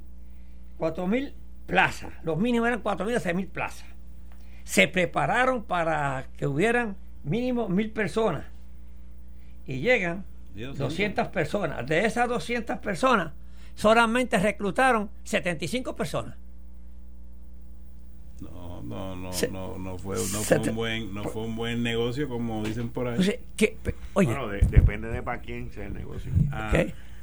cuatro 0.77 1.07
mil 1.07 1.35
plazas, 1.67 2.13
los 2.25 2.39
mínimos 2.39 2.67
eran 2.69 2.81
cuatro 2.81 3.07
mil 3.07 3.15
a 3.17 3.21
seis 3.21 3.35
mil 3.37 3.47
plazas. 3.47 3.87
Se 4.67 4.89
prepararon 4.89 5.63
para 5.63 6.27
que 6.37 6.47
hubieran 6.49 6.97
mínimo 7.23 7.69
mil 7.69 7.91
personas 7.93 8.45
y 9.65 9.79
llegan 9.79 10.25
Dios 10.57 10.77
200 10.77 11.29
personas. 11.29 11.87
De 11.87 12.05
esas 12.05 12.29
200 12.29 12.79
personas, 12.79 13.33
solamente 13.77 14.39
reclutaron 14.41 15.09
75 15.23 15.95
personas. 15.95 16.35
No, 18.41 18.83
no, 18.83 19.15
no, 19.17 19.33
Se- 19.33 19.49
no, 19.49 19.79
no 19.79 19.99
fue, 19.99 20.17
no 20.17 20.23
se 20.23 20.59
fue 20.59 20.69
un 20.71 20.77
buen, 20.77 21.15
no 21.15 21.23
fue 21.25 21.43
un 21.43 21.55
buen 21.57 21.83
negocio 21.85 22.29
como 22.29 22.63
dicen 22.65 22.91
por 22.91 23.07
ahí. 23.09 23.23
Bueno, 24.27 24.49
de- 24.49 24.61
depende 24.69 25.09
de 25.09 25.23
para 25.23 25.41
quién 25.41 25.71
sea 25.71 25.87
el 25.87 25.95
negocio. 25.95 26.33
Ah, 26.51 26.71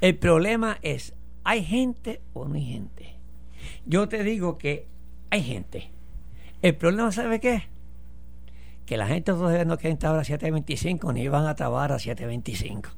el 0.01 0.15
problema 0.15 0.77
es, 0.81 1.13
¿hay 1.43 1.63
gente 1.63 2.21
o 2.33 2.47
no 2.47 2.55
hay 2.55 2.65
gente? 2.65 3.15
Yo 3.85 4.07
te 4.09 4.23
digo 4.23 4.57
que 4.57 4.85
hay 5.29 5.43
gente. 5.43 5.89
El 6.63 6.75
problema, 6.75 7.11
¿sabe 7.11 7.39
qué? 7.39 7.53
es? 7.55 7.63
Que 8.85 8.97
la 8.97 9.05
gente 9.05 9.31
todavía 9.33 9.65
no 9.65 9.77
quiere 9.77 9.91
entrar 9.91 10.17
a 10.17 10.23
725 10.23 11.13
ni 11.13 11.27
van 11.27 11.45
a 11.45 11.55
trabajar 11.55 11.91
a 11.91 11.99
725. 11.99 12.89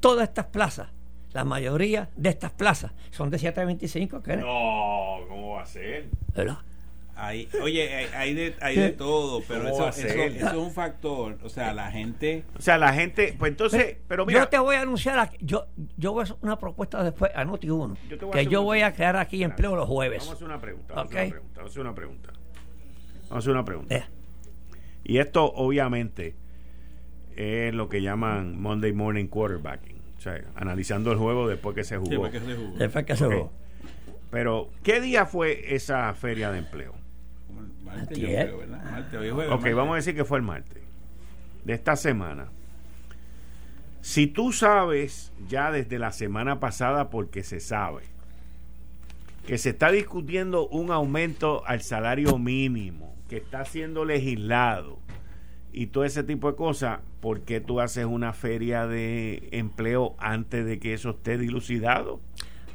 Todas 0.00 0.28
estas 0.28 0.46
plazas, 0.46 0.88
la 1.32 1.44
mayoría 1.44 2.08
de 2.16 2.30
estas 2.30 2.50
plazas 2.52 2.92
son 3.10 3.28
de 3.30 3.38
725, 3.38 4.22
¿qué? 4.22 4.36
No, 4.38 5.18
¿cómo 5.28 5.52
va 5.56 5.62
a 5.62 5.66
ser? 5.66 6.06
¿verdad? 6.34 6.58
hay, 7.16 7.48
oye, 7.62 7.94
hay, 7.94 8.06
hay 8.14 8.34
de, 8.34 8.54
hay 8.60 8.76
de 8.76 8.90
todo, 8.90 9.40
pero 9.46 9.60
¿Cómo 9.64 9.74
eso, 9.74 9.82
va 9.82 9.86
a 9.86 9.90
eso, 9.90 10.00
ser? 10.00 10.18
eso 10.36 10.46
es 10.48 10.54
un 10.54 10.70
factor. 10.72 11.38
O 11.44 11.48
sea, 11.48 11.72
la 11.72 11.90
gente. 11.92 12.44
O 12.58 12.60
sea, 12.62 12.76
la 12.78 12.92
gente, 12.92 13.36
pues 13.38 13.50
entonces, 13.50 13.98
pero 14.08 14.26
mira, 14.26 14.40
yo 14.40 14.48
te 14.48 14.58
voy 14.58 14.76
a 14.76 14.80
anunciar, 14.80 15.18
aquí- 15.18 15.36
yo, 15.40 15.66
yo 15.96 16.12
voy 16.12 16.20
a 16.22 16.24
hacer 16.24 16.36
una 16.42 16.58
propuesta 16.58 17.04
después 17.04 17.30
a 17.34 17.44
Noti 17.44 17.68
1, 17.70 17.96
Yo 18.08 18.18
te 18.18 18.24
voy 18.24 18.32
a 18.32 18.42
que 18.42 18.46
yo 18.50 18.62
voy 18.62 18.80
a 18.80 18.92
crear 18.94 19.16
aquí 19.16 19.42
empleo 19.44 19.76
los 19.76 19.86
jueves. 19.88 20.18
vamos 20.20 20.32
a 20.32 20.36
hacer 20.36 20.46
una 20.48 20.60
pregunta. 20.60 20.94
Vamos, 20.94 21.12
Ok. 21.12 21.16
a 21.16 21.20
hacer 21.20 21.26
una 21.28 21.34
pregunta 21.34 21.60
vamos 21.60 21.70
a 21.70 21.72
hacer 21.72 21.80
una 21.82 21.94
pregunta. 21.94 22.32
Vamos 23.34 23.46
a 23.46 23.50
hacer 23.50 23.52
una 23.52 23.64
pregunta. 23.64 23.96
Eh, 23.96 24.04
Y 25.02 25.18
esto, 25.18 25.44
obviamente, 25.52 26.36
es 27.36 27.74
lo 27.74 27.88
que 27.88 28.00
llaman 28.00 28.60
Monday 28.60 28.92
Morning 28.92 29.26
Quarterbacking. 29.26 29.96
O 30.16 30.20
sea, 30.20 30.40
analizando 30.54 31.10
el 31.10 31.18
juego 31.18 31.48
después 31.48 31.74
que 31.74 31.82
se 31.82 31.96
jugó. 31.96 32.10
Sí, 32.10 32.16
porque 32.16 32.38
se 32.40 32.54
jugó. 32.54 32.76
después 32.78 33.04
que 33.04 33.16
se 33.16 33.24
jugó. 33.26 33.52
Pero, 34.30 34.70
¿qué 34.84 35.00
día 35.00 35.26
fue 35.26 35.74
esa 35.74 36.14
feria 36.14 36.52
de 36.52 36.58
empleo? 36.60 36.94
Martes, 37.84 38.16
yo 38.18 38.26
creo, 38.28 38.58
¿verdad? 38.58 38.84
Martes, 38.90 39.20
hoy 39.20 39.26
es 39.26 39.32
jueves, 39.32 39.52
Ok, 39.52 39.58
martes. 39.60 39.74
vamos 39.76 39.92
a 39.92 39.96
decir 39.96 40.14
que 40.14 40.24
fue 40.24 40.38
el 40.38 40.44
martes 40.44 40.82
de 41.64 41.72
esta 41.72 41.96
semana. 41.96 42.46
Si 44.00 44.26
tú 44.28 44.52
sabes 44.52 45.32
ya 45.48 45.70
desde 45.72 45.98
la 45.98 46.12
semana 46.12 46.60
pasada, 46.60 47.10
porque 47.10 47.42
se 47.42 47.58
sabe, 47.60 48.02
que 49.46 49.58
se 49.58 49.70
está 49.70 49.90
discutiendo 49.90 50.68
un 50.68 50.90
aumento 50.92 51.62
al 51.66 51.82
salario 51.82 52.38
mínimo, 52.38 53.13
que 53.28 53.36
está 53.38 53.64
siendo 53.64 54.04
legislado 54.04 54.98
y 55.72 55.86
todo 55.88 56.04
ese 56.04 56.22
tipo 56.22 56.50
de 56.50 56.56
cosas, 56.56 57.00
¿por 57.20 57.40
qué 57.42 57.60
tú 57.60 57.80
haces 57.80 58.04
una 58.04 58.32
feria 58.32 58.86
de 58.86 59.48
empleo 59.52 60.14
antes 60.18 60.64
de 60.66 60.78
que 60.78 60.94
eso 60.94 61.10
esté 61.10 61.36
dilucidado? 61.38 62.20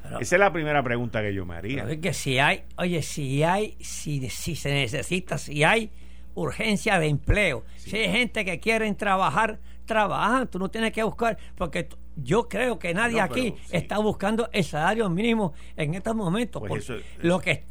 Pero- 0.04 0.20
Esa 0.20 0.36
es 0.36 0.40
la 0.40 0.52
primera 0.52 0.82
pregunta 0.84 1.22
que 1.22 1.34
yo 1.34 1.46
me 1.46 1.56
haría. 1.56 1.84
Pero 1.84 1.94
es 1.94 2.00
que 2.00 2.14
si 2.14 2.40
hay, 2.40 2.64
oye, 2.78 3.02
si 3.02 3.44
hay, 3.44 3.78
si, 3.80 4.28
si 4.30 4.56
se 4.56 4.74
necesita, 4.74 5.38
si 5.38 5.64
hay 5.64 5.92
urgencia 6.36 7.00
de 7.00 7.08
empleo, 7.08 7.64
si 7.78 7.96
hay 7.98 8.12
gente 8.12 8.44
que 8.46 8.60
quieren 8.60 8.96
trabajar, 8.96 9.60
trabajan, 9.86 10.48
tú 10.48 10.58
no 10.60 10.70
tienes 10.70 10.92
que 10.92 11.04
buscar, 11.04 11.38
porque 11.56 11.88
yo 12.16 12.48
creo 12.50 12.80
que 12.80 12.94
nadie 12.94 13.18
No, 13.18 13.24
aquí 13.24 13.52
pero 13.52 13.64
sí. 13.68 13.78
está 13.78 13.98
buscando 14.00 14.50
el 14.52 14.64
salario 14.64 15.10
mínimo 15.10 15.54
en 15.78 15.94
estos 15.96 16.16
momentos. 16.16 16.60
Pues 16.60 16.70
porque 16.86 17.04
eso- 17.04 17.06
lo 17.22 17.40
que 17.40 17.64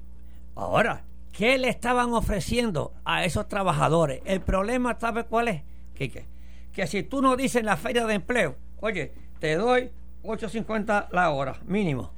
ahora, 0.54 1.04
¿qué 1.32 1.58
le 1.58 1.68
estaban 1.68 2.12
ofreciendo 2.12 2.92
a 3.04 3.24
esos 3.24 3.48
trabajadores? 3.48 4.20
El 4.24 4.40
problema, 4.40 4.96
¿sabe 5.00 5.24
cuál 5.24 5.48
es? 5.48 5.62
Quique? 5.94 6.24
que 6.72 6.86
si 6.86 7.02
tú 7.02 7.20
no 7.20 7.36
dices 7.36 7.56
en 7.56 7.66
la 7.66 7.76
feria 7.76 8.06
de 8.06 8.14
empleo, 8.14 8.54
oye, 8.80 9.12
te 9.40 9.56
doy 9.56 9.90
8.50 10.22 11.08
la 11.10 11.30
hora, 11.30 11.56
mínimo. 11.66 12.12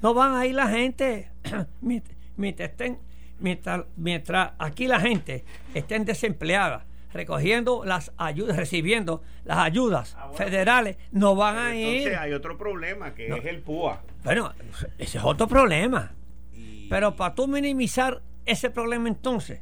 No 0.00 0.12
van 0.14 0.34
a 0.34 0.44
ir 0.46 0.56
la 0.56 0.66
gente 0.68 1.30
mient- 1.82 2.02
mientras 2.36 2.70
estén, 2.70 2.98
mientras, 3.38 3.84
mientras 3.96 4.52
aquí 4.58 4.88
la 4.88 4.98
gente 4.98 5.44
estén 5.74 6.04
desempleada, 6.04 6.84
recogiendo 7.12 7.84
las 7.84 8.10
ayudas, 8.16 8.56
recibiendo 8.56 9.22
las 9.44 9.58
ayudas 9.58 10.16
Ah, 10.18 10.26
bueno. 10.26 10.38
federales, 10.38 10.96
no 11.12 11.36
van 11.36 11.54
Pero 11.54 11.66
a 11.68 11.74
entonces 11.76 12.12
ir. 12.12 12.18
hay 12.18 12.32
otro 12.32 12.58
problema, 12.58 13.14
que 13.14 13.28
No. 13.28 13.36
es 13.36 13.44
el 13.46 13.60
PUA. 13.60 14.02
Bueno, 14.24 14.52
ese 14.98 15.18
es 15.18 15.24
otro 15.24 15.46
problema. 15.46 16.10
Y- 16.54 16.88
Pero 16.88 17.14
para 17.14 17.34
tú 17.36 17.46
minimizar 17.46 18.20
ese 18.46 18.70
problema 18.70 19.08
entonces, 19.08 19.60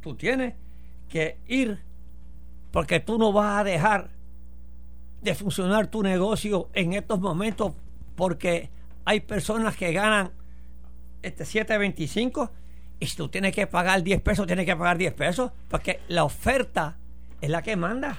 tú 0.00 0.14
tienes 0.14 0.54
que 1.08 1.38
ir 1.46 1.78
porque 2.70 3.00
tú 3.00 3.18
no 3.18 3.32
vas 3.32 3.60
a 3.60 3.64
dejar 3.64 4.10
de 5.22 5.34
funcionar 5.34 5.86
tu 5.86 6.02
negocio 6.02 6.68
en 6.74 6.92
estos 6.92 7.20
momentos 7.20 7.72
porque 8.16 8.70
hay 9.04 9.20
personas 9.20 9.76
que 9.76 9.92
ganan 9.92 10.32
este 11.22 11.44
7.25 11.44 12.50
y 13.00 13.06
si 13.06 13.16
tú 13.16 13.28
tienes 13.28 13.54
que 13.54 13.66
pagar 13.66 14.02
10 14.02 14.20
pesos, 14.20 14.46
tienes 14.46 14.66
que 14.66 14.76
pagar 14.76 14.98
10 14.98 15.12
pesos 15.14 15.52
porque 15.68 16.00
la 16.08 16.24
oferta 16.24 16.96
es 17.40 17.50
la 17.50 17.62
que 17.62 17.76
manda. 17.76 18.18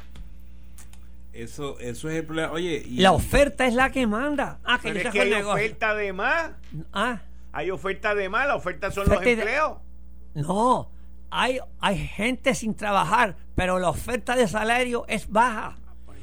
Eso, 1.33 1.77
eso 1.79 2.09
es 2.09 2.15
el 2.15 2.25
problema. 2.25 2.51
Oye, 2.53 2.81
y- 2.87 2.97
La 3.01 3.11
oferta 3.11 3.67
es 3.67 3.73
la 3.73 3.91
que 3.91 4.07
manda. 4.07 4.59
Ah, 4.63 4.77
que 4.81 4.89
Pero 4.93 5.01
yo 5.01 5.07
es 5.09 5.13
que 5.13 5.21
hay 5.21 5.29
negocio. 5.29 5.65
oferta 5.65 5.93
de 5.95 6.13
más. 6.13 6.51
Ah, 6.93 7.21
Hay 7.51 7.71
oferta 7.71 8.15
de 8.15 8.29
más. 8.29 8.47
La 8.47 8.55
oferta 8.55 8.89
son 8.91 9.07
los 9.09 9.19
de- 9.21 9.31
empleos. 9.33 9.77
No, 10.35 10.91
hay, 11.31 11.59
hay 11.79 11.97
gente 11.97 12.53
sin 12.53 12.75
trabajar, 12.75 13.35
pero 13.55 13.79
la 13.79 13.89
oferta 13.89 14.35
de 14.35 14.47
salario 14.47 15.05
es 15.07 15.29
baja. 15.29 15.77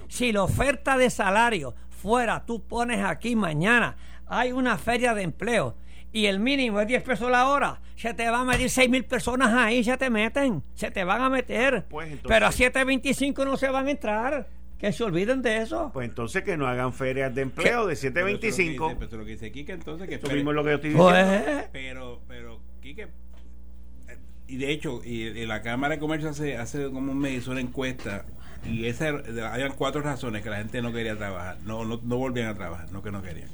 Si 0.09 0.31
la 0.33 0.45
oferta 0.45 0.97
de 0.99 1.11
salario 1.11 1.75
fuera, 1.89 2.45
tú 2.45 2.63
pones 2.63 3.03
aquí 3.05 3.35
mañana, 3.35 3.97
hay 4.27 4.53
una 4.53 4.77
feria 4.77 5.15
de 5.15 5.23
empleo 5.23 5.77
y 6.13 6.27
el 6.27 6.41
mínimo 6.41 6.79
es 6.81 6.87
10 6.87 7.03
pesos 7.03 7.31
la 7.31 7.49
hora, 7.49 7.81
se 7.97 8.13
te 8.13 8.29
van 8.29 8.43
a 8.43 8.45
medir 8.45 8.69
6 8.69 8.91
mil 8.91 9.05
personas 9.05 9.53
ahí, 9.55 9.83
se 9.83 9.97
te 9.97 10.11
meten, 10.11 10.63
se 10.75 10.91
te 10.91 11.05
van 11.05 11.23
a 11.23 11.31
meter. 11.31 11.87
Pues 11.89 12.19
pero 12.29 12.47
a 12.47 12.51
7.25 12.51 13.47
no 13.47 13.57
se 13.57 13.71
van 13.71 13.87
a 13.87 13.91
entrar. 13.91 14.49
Que 14.79 14.93
se 14.93 15.05
olviden 15.05 15.43
de 15.43 15.59
eso. 15.59 15.91
Pues 15.93 16.09
entonces 16.09 16.43
que 16.43 16.57
no 16.57 16.67
hagan 16.67 16.93
ferias 16.93 17.33
de 17.33 17.43
empleo 17.43 17.87
de 17.87 17.95
725. 17.95 18.97
Pero 18.99 19.19
lo 19.19 19.25
que 19.25 19.31
dice 19.31 19.53
Quique, 19.53 19.71
entonces 19.71 20.09
que 20.09 20.17
Eso 20.17 20.27
mismo 20.27 20.51
es 20.51 20.57
lo 20.57 20.65
que 20.65 20.71
yo 20.71 20.75
estoy 20.75 20.91
diciendo. 20.91 21.45
Pues, 21.45 21.69
Pero, 21.71 22.21
pero, 22.27 22.61
Quique, 22.81 23.07
y 24.49 24.57
de 24.57 24.71
hecho, 24.73 25.01
y, 25.05 25.23
y 25.23 25.47
la 25.47 25.63
Cámara 25.63 25.95
de 25.95 26.01
Comercio 26.01 26.31
hace, 26.31 26.57
hace 26.57 26.85
como 26.91 27.13
un 27.13 27.19
mes 27.19 27.39
hizo 27.39 27.51
una 27.53 27.61
encuesta 27.61 28.25
y 28.69 28.87
esa 28.87 29.09
habían 29.53 29.73
cuatro 29.73 30.03
razones 30.03 30.43
que 30.43 30.51
la 30.51 30.59
gente 30.59 30.83
no 30.83 30.93
quería 30.93 31.17
trabajar, 31.17 31.59
no, 31.65 31.85
no, 31.85 32.01
no 32.03 32.17
volvían 32.17 32.49
a 32.49 32.55
trabajar, 32.55 32.93
no 32.93 33.03
que 33.03 33.11
no 33.11 33.23
querían. 33.23 33.49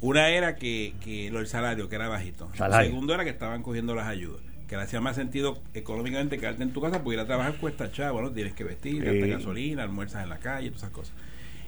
Una 0.00 0.30
era 0.30 0.56
que, 0.56 0.94
que 1.04 1.30
del 1.30 1.46
salario, 1.46 1.88
que 1.90 1.96
era 1.96 2.08
bajito. 2.08 2.50
Salario. 2.56 2.88
Segundo 2.90 3.12
era 3.12 3.24
que 3.24 3.30
estaban 3.30 3.62
cogiendo 3.62 3.94
las 3.94 4.06
ayudas. 4.06 4.40
Que 4.66 4.76
le 4.76 4.82
hacía 4.82 5.00
más 5.02 5.16
sentido 5.16 5.60
económicamente 5.74 6.38
quedarte 6.38 6.62
en 6.62 6.72
tu 6.72 6.80
casa, 6.80 7.02
porque 7.02 7.16
ir 7.16 7.20
a 7.20 7.26
trabajar 7.26 7.56
cuesta 7.56 7.90
chavo, 7.92 8.22
¿no? 8.22 8.30
Tienes 8.30 8.54
que 8.54 8.64
vestir, 8.64 9.04
Sí. 9.04 9.28
gasolina, 9.28 9.82
almuerzas 9.82 10.22
en 10.22 10.30
la 10.30 10.38
calle, 10.38 10.68
todas 10.68 10.84
esas 10.84 10.92
cosas. 10.92 11.12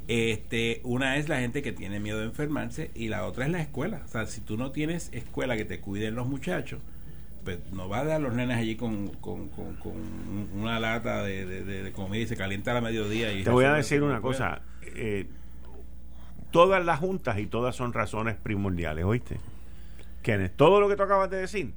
Este, 0.09 0.81
una 0.85 1.17
es 1.17 1.29
la 1.29 1.41
gente 1.41 1.63
que 1.63 1.73
tiene 1.73 2.01
miedo 2.01 2.19
de 2.21 2.27
enfermarse 2.27 2.91
y 2.95 3.09
la 3.09 3.27
otra 3.27 3.45
es 3.45 3.51
la 3.51 3.61
escuela. 3.61 4.03
O 4.05 4.09
sea, 4.09 4.27
si 4.27 4.41
tú 4.41 4.57
no 4.57 4.71
tienes 4.73 5.11
escuela 5.13 5.57
que 5.57 5.65
te 5.65 5.81
cuiden 5.81 6.15
los 6.15 6.27
muchachos, 6.27 6.81
pues 7.45 7.59
no 7.73 7.89
vas 7.89 8.03
a 8.03 8.05
dar 8.05 8.21
los 8.21 8.35
nenes 8.35 8.57
allí 8.57 8.77
con, 8.77 9.09
con, 9.09 9.49
con- 9.49 9.75
con 9.77 9.93
una 10.55 10.79
lata 10.81 11.23
de, 11.25 11.45
de- 11.45 11.93
comida 11.93 12.23
y 12.23 12.27
se 12.27 12.37
calienta 12.37 12.71
a 12.71 12.75
la 12.75 12.81
mediodía. 12.81 13.33
Y 13.33 13.43
Te 13.45 13.51
voy 13.51 13.65
a 13.65 13.73
decir 13.75 14.03
una 14.03 14.21
cosa. 14.21 14.63
eh, 14.83 15.27
todas 16.51 16.85
las 16.85 16.99
juntas 17.01 17.39
y 17.39 17.47
todas 17.47 17.75
son 17.75 17.93
razones 17.93 18.37
primordiales, 18.37 19.05
¿oíste? 19.05 19.39
Kenneth, 20.23 20.53
todo 20.57 20.81
lo 20.81 20.89
que 20.89 20.97
tú 20.97 21.03
acabas 21.03 21.31
de 21.31 21.39
decir 21.39 21.73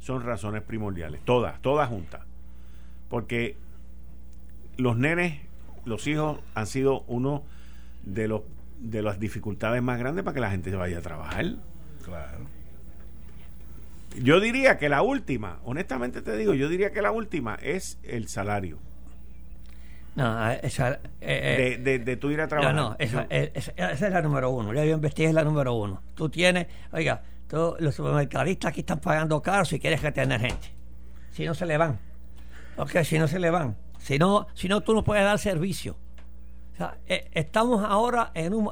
son 0.00 0.22
razones 0.22 0.62
primordiales. 0.62 1.20
Todas, 1.24 1.60
todas 1.62 1.88
juntas. 1.88 2.20
Porque 3.08 3.56
los 4.76 4.96
nenes, 4.98 5.40
los 5.84 6.06
hijos 6.06 6.40
han 6.54 6.66
sido 6.66 7.00
uno 7.08 7.42
de 8.04 8.28
los 8.28 8.42
de 8.78 9.02
las 9.02 9.18
dificultades 9.18 9.82
más 9.82 9.98
grandes 9.98 10.22
para 10.24 10.34
que 10.34 10.40
la 10.40 10.50
gente 10.50 10.70
se 10.70 10.76
vaya 10.76 10.98
a 10.98 11.02
trabajar. 11.02 11.46
Claro. 12.04 12.46
Yo 14.16 14.40
diría 14.40 14.78
que 14.78 14.88
la 14.88 15.02
última, 15.02 15.60
honestamente 15.64 16.22
te 16.22 16.36
digo, 16.36 16.54
yo 16.54 16.68
diría 16.68 16.90
que 16.92 17.02
la 17.02 17.10
última 17.12 17.56
es 17.62 17.98
el 18.02 18.28
salario. 18.28 18.78
no, 20.16 20.50
esa, 20.50 20.94
eh, 20.94 20.98
eh, 21.20 21.78
De, 21.78 21.98
de, 21.98 22.04
de 22.04 22.16
tú 22.16 22.30
ir 22.30 22.40
a 22.40 22.44
no, 22.44 22.48
trabajar. 22.48 22.74
no, 22.74 22.96
esa, 22.98 23.26
eh, 23.30 23.52
esa- 23.54 23.72
esa 23.72 24.06
es 24.08 24.12
la 24.12 24.22
número 24.22 24.50
uno. 24.50 24.72
Ya 24.74 24.84
yo 24.84 24.94
investigué, 24.94 25.28
es 25.28 25.34
la 25.34 25.44
número 25.44 25.74
uno. 25.74 26.02
Tú 26.14 26.28
tienes, 26.28 26.66
oiga, 26.92 27.22
todos 27.46 27.80
los 27.80 27.94
supermercadistas 27.94 28.70
aquí 28.70 28.80
están 28.80 28.98
pagando 29.00 29.40
caro 29.42 29.64
si 29.64 29.78
quieres 29.78 30.02
retener 30.02 30.40
gente. 30.40 30.68
Si 31.30 31.44
no 31.44 31.54
se 31.54 31.66
le 31.66 31.76
van. 31.76 31.98
Ok, 32.76 33.02
si 33.04 33.18
no 33.18 33.28
se 33.28 33.38
le 33.38 33.50
van. 33.50 33.76
Si 33.98 34.18
no, 34.18 34.48
si 34.54 34.68
no 34.68 34.80
tú 34.80 34.94
no 34.94 35.04
puedes 35.04 35.22
dar 35.24 35.38
servicio. 35.38 35.96
O 36.74 36.76
sea, 36.76 36.98
eh, 37.06 37.28
estamos 37.32 37.84
ahora 37.84 38.32
en 38.34 38.54
un... 38.54 38.70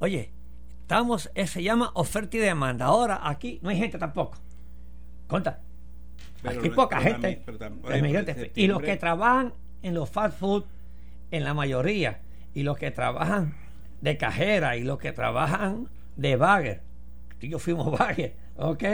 Oye, 0.00 0.32
estamos, 0.80 1.30
eh, 1.34 1.46
se 1.46 1.62
llama 1.62 1.90
oferta 1.94 2.36
y 2.36 2.40
demanda. 2.40 2.86
Ahora 2.86 3.20
aquí 3.22 3.60
no 3.62 3.68
hay 3.70 3.76
gente 3.76 3.98
tampoco. 3.98 4.38
Conta. 5.28 5.60
Pero 6.42 6.60
Aquí 6.60 6.70
poca 6.70 7.00
gente. 7.00 7.42
pero 7.44 7.58
oye, 7.84 8.50
y 8.54 8.66
los 8.66 8.80
que 8.80 8.96
trabajan 8.96 9.52
en 9.82 9.94
los 9.94 10.10
fast 10.10 10.38
food, 10.38 10.64
en 11.30 11.44
la 11.44 11.54
mayoría, 11.54 12.20
y 12.54 12.62
los 12.62 12.78
que 12.78 12.90
trabajan 12.90 13.54
de 14.00 14.16
cajera, 14.16 14.76
y 14.76 14.82
los 14.82 14.98
que 14.98 15.12
trabajan 15.12 15.88
de 16.16 16.36
bagger, 16.36 16.82
y 17.40 17.48
yo 17.48 17.58
fuimos 17.58 17.90
bagger, 17.98 18.34
¿ok? 18.56 18.84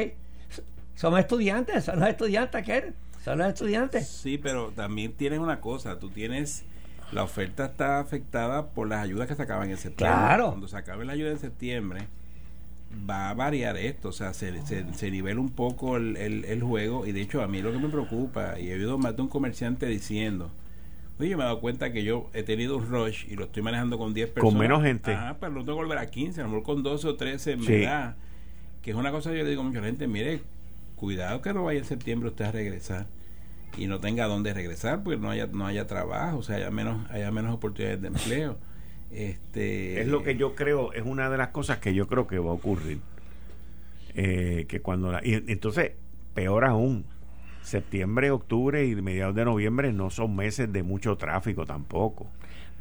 Somos 0.95 1.21
estudiantes, 1.21 1.85
son 1.85 2.01
los 2.01 2.09
estudiantes, 2.09 2.65
¿qué? 2.65 2.93
Son 3.23 3.39
los 3.39 3.49
estudiantes. 3.49 4.07
Sí, 4.07 4.39
pero 4.39 4.71
también 4.71 5.13
tienes 5.13 5.39
una 5.39 5.61
cosa, 5.61 5.99
tú 5.99 6.11
tienes 6.11 6.65
la 7.13 7.23
oferta 7.23 7.67
está 7.67 8.01
afectada 8.01 8.71
por 8.71 8.89
las 8.89 9.03
ayudas 9.03 9.29
que 9.29 9.35
se 9.35 9.43
acaban 9.43 9.71
en 9.71 9.77
septiembre. 9.77 10.19
Claro. 10.19 10.49
Cuando 10.49 10.69
se 10.69 10.77
acabe 10.77 11.05
la 11.05 11.13
ayuda 11.13 11.31
en 11.31 11.39
septiembre 11.39 12.09
va 13.09 13.31
a 13.31 13.35
variar 13.35 13.77
esto, 13.77 14.09
o 14.09 14.13
sea, 14.13 14.33
se, 14.35 14.65
se, 14.67 14.85
se 14.95 15.11
nivela 15.11 15.41
un 15.41 15.51
poco 15.51 15.97
el, 15.97 16.17
el, 16.17 16.45
el 16.45 16.63
juego 16.63 17.07
y 17.07 17.13
de 17.13 17.21
hecho 17.23 17.43
a 17.43 17.49
mí 17.49 17.61
lo 17.63 17.73
que 17.73 17.79
me 17.79 17.89
preocupa 17.89 18.59
y 18.59 18.71
he 18.71 18.75
oído 18.75 18.99
más 18.99 19.17
de 19.17 19.23
un 19.23 19.29
comerciante 19.29 19.87
diciendo, 19.87 20.51
oye, 21.19 21.31
yo 21.31 21.37
me 21.37 21.43
he 21.43 21.47
dado 21.47 21.61
cuenta 21.61 21.93
que 21.93 22.05
yo 22.05 22.31
he 22.35 22.43
tenido 22.43 22.77
un 22.77 22.87
rush 22.89 23.27
y 23.31 23.37
lo 23.37 23.45
estoy 23.45 23.63
manejando 23.63 23.99
con 23.99 24.15
10 24.15 24.31
personas. 24.31 24.59
menos 24.59 24.83
gente. 24.83 25.13
Ajá, 25.13 25.37
pero 25.41 25.53
no 25.53 25.61
tengo 25.65 25.79
que 25.79 25.85
volver 25.85 25.99
a 25.99 26.07
15, 26.11 26.41
a 26.41 26.45
lo 26.45 26.51
mejor 26.51 26.63
con 26.65 26.83
12 26.83 27.09
o 27.09 27.15
13 27.17 27.57
me 27.57 27.67
Sí. 27.67 27.81
da. 27.83 28.17
Que 28.83 28.91
es 28.91 28.97
una 28.97 29.11
cosa 29.11 29.31
que 29.31 29.39
yo 29.39 29.45
le 29.45 29.51
digo 29.51 29.63
a 29.63 29.65
mucha 29.65 29.83
gente, 29.83 30.07
mire, 30.07 30.43
cuidado 30.97 31.41
que 31.43 31.53
no 31.53 31.65
vaya 31.65 31.79
en 31.79 31.85
septiembre 31.85 32.29
usted 32.29 32.45
a 32.45 32.53
regresar 32.53 33.07
y 33.77 33.87
no 33.87 33.99
tenga 34.01 34.27
dónde 34.27 34.55
regresar 34.55 35.03
porque 35.03 35.19
no 35.19 35.31
haya 35.31 35.47
no 35.49 35.67
haya 35.67 35.87
trabajo, 35.87 36.39
o 36.39 36.43
sea, 36.43 36.57
haya 36.57 36.71
menos 36.71 37.11
haya 37.11 37.31
menos 37.31 37.55
oportunidades 37.55 38.01
de 38.03 38.09
empleo. 38.09 38.57
Este 39.15 40.01
Es 40.01 40.09
lo 40.09 40.23
que 40.23 40.37
yo 40.37 40.55
creo, 40.55 40.93
es 40.93 41.03
una 41.05 41.31
de 41.31 41.39
las 41.39 41.49
cosas 41.49 41.79
que 41.79 41.95
yo 41.95 42.07
creo 42.09 42.27
que 42.27 42.39
va 42.39 42.51
a 42.51 42.55
ocurrir. 42.55 42.99
Eh, 44.15 44.67
que 44.69 44.81
cuando 44.81 45.11
la- 45.13 45.21
y 45.25 45.35
entonces, 45.35 45.93
peor 46.35 46.65
aún, 46.65 47.05
septiembre, 47.63 48.31
octubre 48.31 48.85
y 48.87 48.95
mediados 48.97 49.35
de 49.35 49.45
noviembre 49.45 49.93
no 49.93 50.11
son 50.11 50.37
meses 50.37 50.73
de 50.73 50.83
mucho 50.83 51.17
tráfico 51.17 51.65
tampoco. 51.65 52.27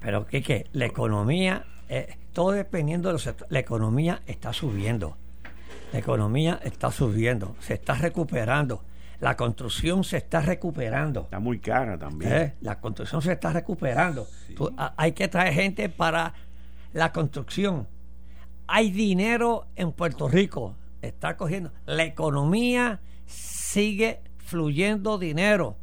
Pero 0.02 0.26
que 0.28 0.42
que 0.42 0.66
la 0.74 0.86
economía, 0.86 1.66
eh, 1.90 2.16
todo 2.34 2.52
dependiendo 2.52 3.10
de 3.10 3.14
los 3.14 3.24
sectores, 3.24 3.52
la 3.52 3.60
economía 3.60 4.22
está 4.28 4.54
subiendo. 4.54 5.18
La 5.92 6.00
economía 6.00 6.60
está 6.64 6.92
subiendo, 6.92 7.56
se 7.60 7.76
está 7.76 7.94
recuperando. 7.96 8.84
La 9.24 9.38
construcción 9.38 10.04
se 10.04 10.18
está 10.18 10.42
recuperando. 10.42 11.22
Está 11.22 11.40
muy 11.40 11.60
cara 11.60 11.98
también. 11.98 12.32
¿eh? 12.34 12.54
La 12.62 12.80
construcción 12.80 13.22
se 13.22 13.32
está 13.32 13.54
recuperando. 13.54 14.28
Tú- 14.56 14.72
a- 14.78 14.94
hay 14.98 15.14
que 15.14 15.28
traer 15.28 15.54
gente 15.54 15.88
para 15.90 16.34
la 16.92 17.12
construcción. 17.14 17.88
Hay 18.68 18.92
dinero 18.92 19.68
en 19.76 19.92
Puerto 19.94 20.28
Rico. 20.28 20.76
Está 21.02 21.38
cogiendo. 21.38 21.72
La 21.86 22.04
economía 22.04 23.00
sigue 23.26 24.22
fluyendo 24.38 25.18
dinero. 25.18 25.78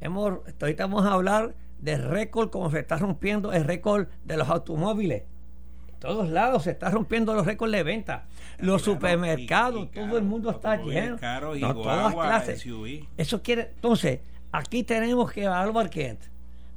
Hemos, 0.00 0.38
ahorita 0.60 0.84
vamos 0.86 1.04
a 1.06 1.12
hablar 1.14 1.54
del 1.78 2.02
récord, 2.02 2.50
como 2.50 2.70
se 2.70 2.78
está 2.80 2.96
rompiendo 2.96 3.52
el 3.52 3.64
récord 3.64 4.06
de 4.24 4.36
los 4.36 4.48
automóviles. 4.48 5.24
Todos 6.04 6.28
lados 6.28 6.64
se 6.64 6.70
está 6.72 6.90
rompiendo 6.90 7.34
los 7.34 7.46
récords 7.46 7.72
de 7.72 7.82
venta. 7.82 8.24
Los 8.58 8.82
Claro, 8.82 8.94
supermercados, 8.94 9.80
y- 9.80 9.84
y 9.84 9.86
todo 9.86 10.04
caro, 10.04 10.18
el 10.18 10.24
mundo 10.24 10.50
está 10.50 10.76
lleno. 10.76 11.16
caros 11.18 11.56
y 11.56 11.60
No, 11.60 11.74
todas 11.74 12.14
clases. 12.14 12.60
SUV. 12.60 13.08
Eso 13.16 13.42
quiere, 13.42 13.70
entonces, 13.74 14.20
aquí 14.52 14.82
tenemos 14.84 15.32
que 15.32 15.44
evaluar 15.44 15.90
que 15.90 16.18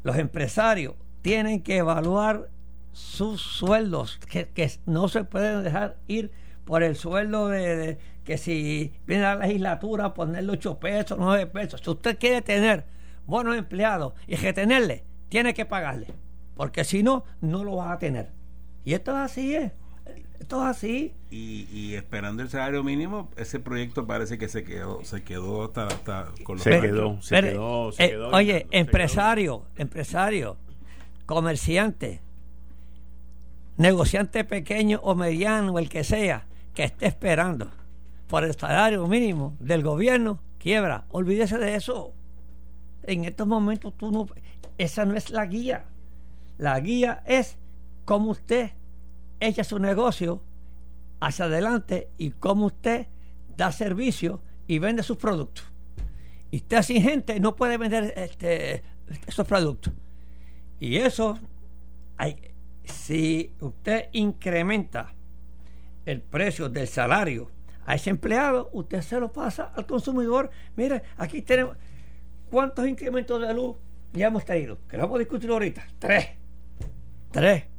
los 0.04 0.16
empresarios 0.18 0.96
tienen 1.22 1.62
que 1.62 1.78
evaluar 1.78 2.50
sus 2.94 3.42
sueldos, 3.42 4.18
que, 4.30 4.48
que 4.50 4.72
no 4.86 5.08
se 5.08 5.24
pueden 5.24 5.64
dejar 5.64 5.98
ir 6.08 6.32
por 6.66 6.82
el 6.84 6.96
sueldo 6.96 7.48
de, 7.50 7.76
de- 7.76 7.98
que 8.24 8.38
si 8.38 8.94
viene 9.06 9.24
la 9.24 9.36
legislatura 9.36 10.14
ponerle 10.14 10.52
8 10.54 10.80
pesos, 10.80 11.18
9 11.20 11.46
pesos. 11.48 11.80
Si 11.84 11.90
usted 11.90 12.18
quiere 12.18 12.42
tener 12.42 12.86
buenos 13.26 13.56
empleados 13.58 14.14
y 14.26 14.36
retenerle, 14.36 15.04
tiene 15.30 15.54
que 15.54 15.66
pagarle, 15.66 16.08
porque 16.56 16.84
si 16.84 17.04
no, 17.04 17.24
no 17.42 17.64
lo 17.64 17.76
va 17.78 17.92
a 17.94 18.00
tener. 18.00 18.32
Y 18.88 18.94
esto 18.94 19.12
es 19.12 19.18
así, 19.18 19.54
¿eh? 19.54 19.74
Esto 20.40 20.62
es 20.62 20.70
así. 20.70 21.14
y, 21.30 21.68
y 21.74 21.96
esperando 21.96 22.42
el 22.42 22.50
salario 22.50 22.86
mínimo, 22.86 23.30
ese 23.36 23.60
proyecto 23.60 24.08
parece 24.08 24.38
que 24.38 24.48
se 24.48 24.64
quedó 24.64 25.04
se 25.04 25.24
quedó 25.24 25.66
hasta, 25.66 25.88
hasta 25.88 26.32
con 26.46 26.56
los 26.56 26.64
Se 26.64 26.80
quedó, 26.80 27.22
se 27.22 27.36
pero, 27.36 27.50
quedó, 27.52 27.92
se 27.92 28.06
eh, 28.06 28.10
quedó. 28.12 28.30
Oye, 28.30 28.60
quedó. 28.62 28.80
empresario, 28.80 29.66
empresario, 29.76 30.56
comerciante, 31.26 32.22
negociante 33.76 34.46
pequeño 34.46 35.02
o 35.04 35.16
mediano, 35.16 35.80
el 35.80 35.90
que 35.90 36.06
sea, 36.06 36.48
que 36.74 36.86
esté 36.86 37.08
esperando 37.08 37.70
por 38.30 38.46
el 38.46 38.56
salario 38.56 39.06
mínimo 39.06 39.58
del 39.60 39.84
gobierno, 39.84 40.40
quiebra. 40.60 41.04
Olvídese 41.10 41.58
de 41.58 41.76
eso. 41.76 42.14
En 43.04 43.26
estos 43.26 43.48
momentos 43.48 43.98
tú 43.98 44.12
no, 44.12 44.28
esa 44.78 45.04
no 45.04 45.14
es 45.18 45.30
la 45.30 45.46
guía. 45.46 45.84
La 46.58 46.80
guía 46.80 47.22
es 47.26 47.58
cómo 48.08 48.32
usted 48.32 48.72
echa 49.42 49.66
su 49.66 49.80
negocio 49.80 50.42
hacia 51.20 51.44
adelante 51.44 52.10
y 52.18 52.32
cómo 52.32 52.68
usted 52.68 53.08
da 53.58 53.74
servicio 53.74 54.42
y 54.66 54.80
vende 54.80 55.04
sus 55.04 55.18
productos. 55.18 55.66
Y 56.50 56.58
usted 56.58 56.84
sin 56.84 57.02
gente 57.02 57.38
no 57.42 57.58
puede 57.58 57.78
vender 57.78 58.14
este, 58.16 58.82
esos 59.28 59.46
productos. 59.46 59.92
Y 60.80 60.96
eso, 60.96 61.38
si 62.86 63.54
usted 63.60 64.06
incrementa 64.14 65.14
el 66.06 66.22
precio 66.22 66.70
del 66.70 66.88
salario 66.88 67.52
a 67.86 67.96
ese 67.96 68.10
empleado, 68.10 68.70
usted 68.72 69.02
se 69.02 69.20
lo 69.20 69.34
pasa 69.34 69.74
al 69.76 69.86
consumidor. 69.86 70.50
Mire, 70.78 71.04
aquí 71.18 71.42
tenemos, 71.42 71.76
¿Cuántos 72.50 72.88
incrementos 72.88 73.42
de 73.46 73.54
luz 73.54 73.76
ya 74.14 74.28
hemos 74.28 74.46
tenido? 74.46 74.78
Que 74.88 74.96
lo 74.96 75.04
vamos 75.04 75.18
a 75.18 75.20
discutir 75.20 75.50
ahorita. 75.50 75.86
Tres. 76.00 76.30
Tres. 77.32 77.77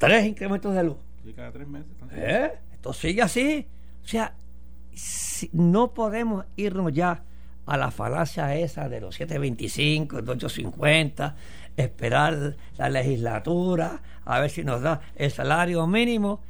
Tres 0.00 0.24
incrementos 0.24 0.74
de 0.74 0.82
luz. 0.82 0.96
Sí, 1.22 1.34
cada 1.34 1.52
tres 1.52 1.68
meses. 1.68 1.86
¿Eh? 2.12 2.52
Esto 2.72 2.94
sigue 2.94 3.20
así. 3.20 3.68
O 4.02 4.08
sea, 4.08 4.34
no 5.52 5.92
podemos 5.92 6.46
irnos 6.56 6.94
ya 6.94 7.22
a 7.66 7.76
la 7.76 7.90
falacia 7.90 8.54
esa 8.56 8.88
de 8.88 9.02
los 9.02 9.14
725, 9.16 10.22
de 10.22 10.32
850, 10.32 11.36
esperar 11.76 12.56
la 12.78 12.88
legislatura, 12.88 14.00
a 14.24 14.40
ver 14.40 14.48
si 14.48 14.64
nos 14.64 14.80
da 14.80 15.02
el 15.16 15.30
salario 15.30 15.86
mínimo. 15.86 16.40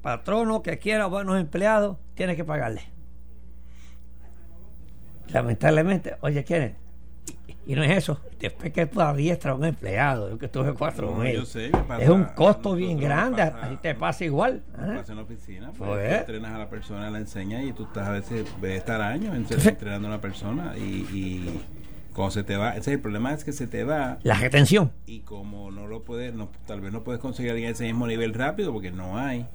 Patrono 0.00 0.62
que 0.62 0.78
quiera 0.78 1.06
buenos 1.06 1.40
empleados, 1.40 1.98
tiene 2.14 2.36
que 2.36 2.44
pagarle. 2.44 2.82
Lamentablemente, 5.32 6.14
oye, 6.20 6.44
¿quieren? 6.44 6.76
Y 7.64 7.74
no 7.74 7.84
es 7.84 7.90
eso. 7.96 8.20
Después 8.40 8.72
que 8.72 8.86
tú 8.86 9.00
adiestras 9.00 9.52
a 9.52 9.56
un 9.56 9.64
empleado, 9.64 10.30
yo 10.30 10.38
que 10.38 10.48
tuve 10.48 10.72
cuatro 10.74 11.14
mil. 11.14 11.44
es 12.00 12.08
un 12.08 12.24
costo 12.24 12.74
bien 12.74 12.98
grande. 12.98 13.42
a 13.42 13.68
ti 13.70 13.76
te 13.80 13.94
pasa 13.94 14.24
igual. 14.24 14.62
¿eh? 14.74 14.94
Pasa 14.96 15.12
en 15.12 15.18
la 15.18 15.22
oficina. 15.22 15.70
Pues, 15.76 15.90
pues, 15.90 16.20
entrenas 16.20 16.52
a 16.52 16.58
la 16.58 16.68
persona, 16.68 17.10
la 17.10 17.18
enseñas 17.18 17.64
y 17.64 17.72
tú 17.72 17.84
estás 17.84 18.08
a 18.08 18.12
veces, 18.12 18.46
ves 18.60 18.78
estar 18.78 19.00
años 19.00 19.36
entrenando 19.36 20.08
a 20.08 20.10
una 20.10 20.20
persona 20.20 20.74
y, 20.76 21.06
y 21.12 21.60
cuando 22.12 22.32
se 22.32 22.42
te 22.42 22.56
va, 22.56 22.76
ese 22.76 22.92
el 22.92 23.00
problema 23.00 23.32
es 23.32 23.44
que 23.44 23.52
se 23.52 23.66
te 23.66 23.84
va 23.84 24.18
la 24.22 24.34
retención 24.34 24.92
y 25.06 25.20
como 25.20 25.70
no 25.70 25.86
lo 25.86 26.02
puedes, 26.02 26.34
no, 26.34 26.50
tal 26.66 26.80
vez 26.80 26.92
no 26.92 27.04
puedes 27.04 27.20
conseguir 27.20 27.52
alguien 27.52 27.70
ese 27.70 27.84
mismo 27.84 28.06
nivel 28.06 28.34
rápido 28.34 28.72
porque 28.72 28.90
no 28.90 29.18
hay 29.18 29.46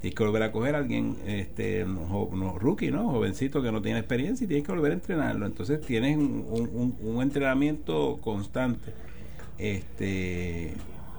tienes 0.00 0.14
que 0.14 0.24
volver 0.24 0.42
a 0.42 0.52
coger 0.52 0.74
a 0.74 0.78
alguien, 0.78 1.16
este, 1.26 1.84
no, 1.84 2.58
rookie, 2.58 2.90
¿no? 2.90 3.10
Jovencito 3.10 3.62
que 3.62 3.72
no 3.72 3.80
tiene 3.82 3.98
experiencia 3.98 4.44
y 4.44 4.48
tienes 4.48 4.66
que 4.66 4.72
volver 4.72 4.92
a 4.92 4.94
entrenarlo. 4.94 5.46
Entonces 5.46 5.80
tienes 5.80 6.16
un, 6.16 6.96
un, 7.00 7.22
entrenamiento 7.22 8.18
constante, 8.20 8.92
este, 9.58 10.74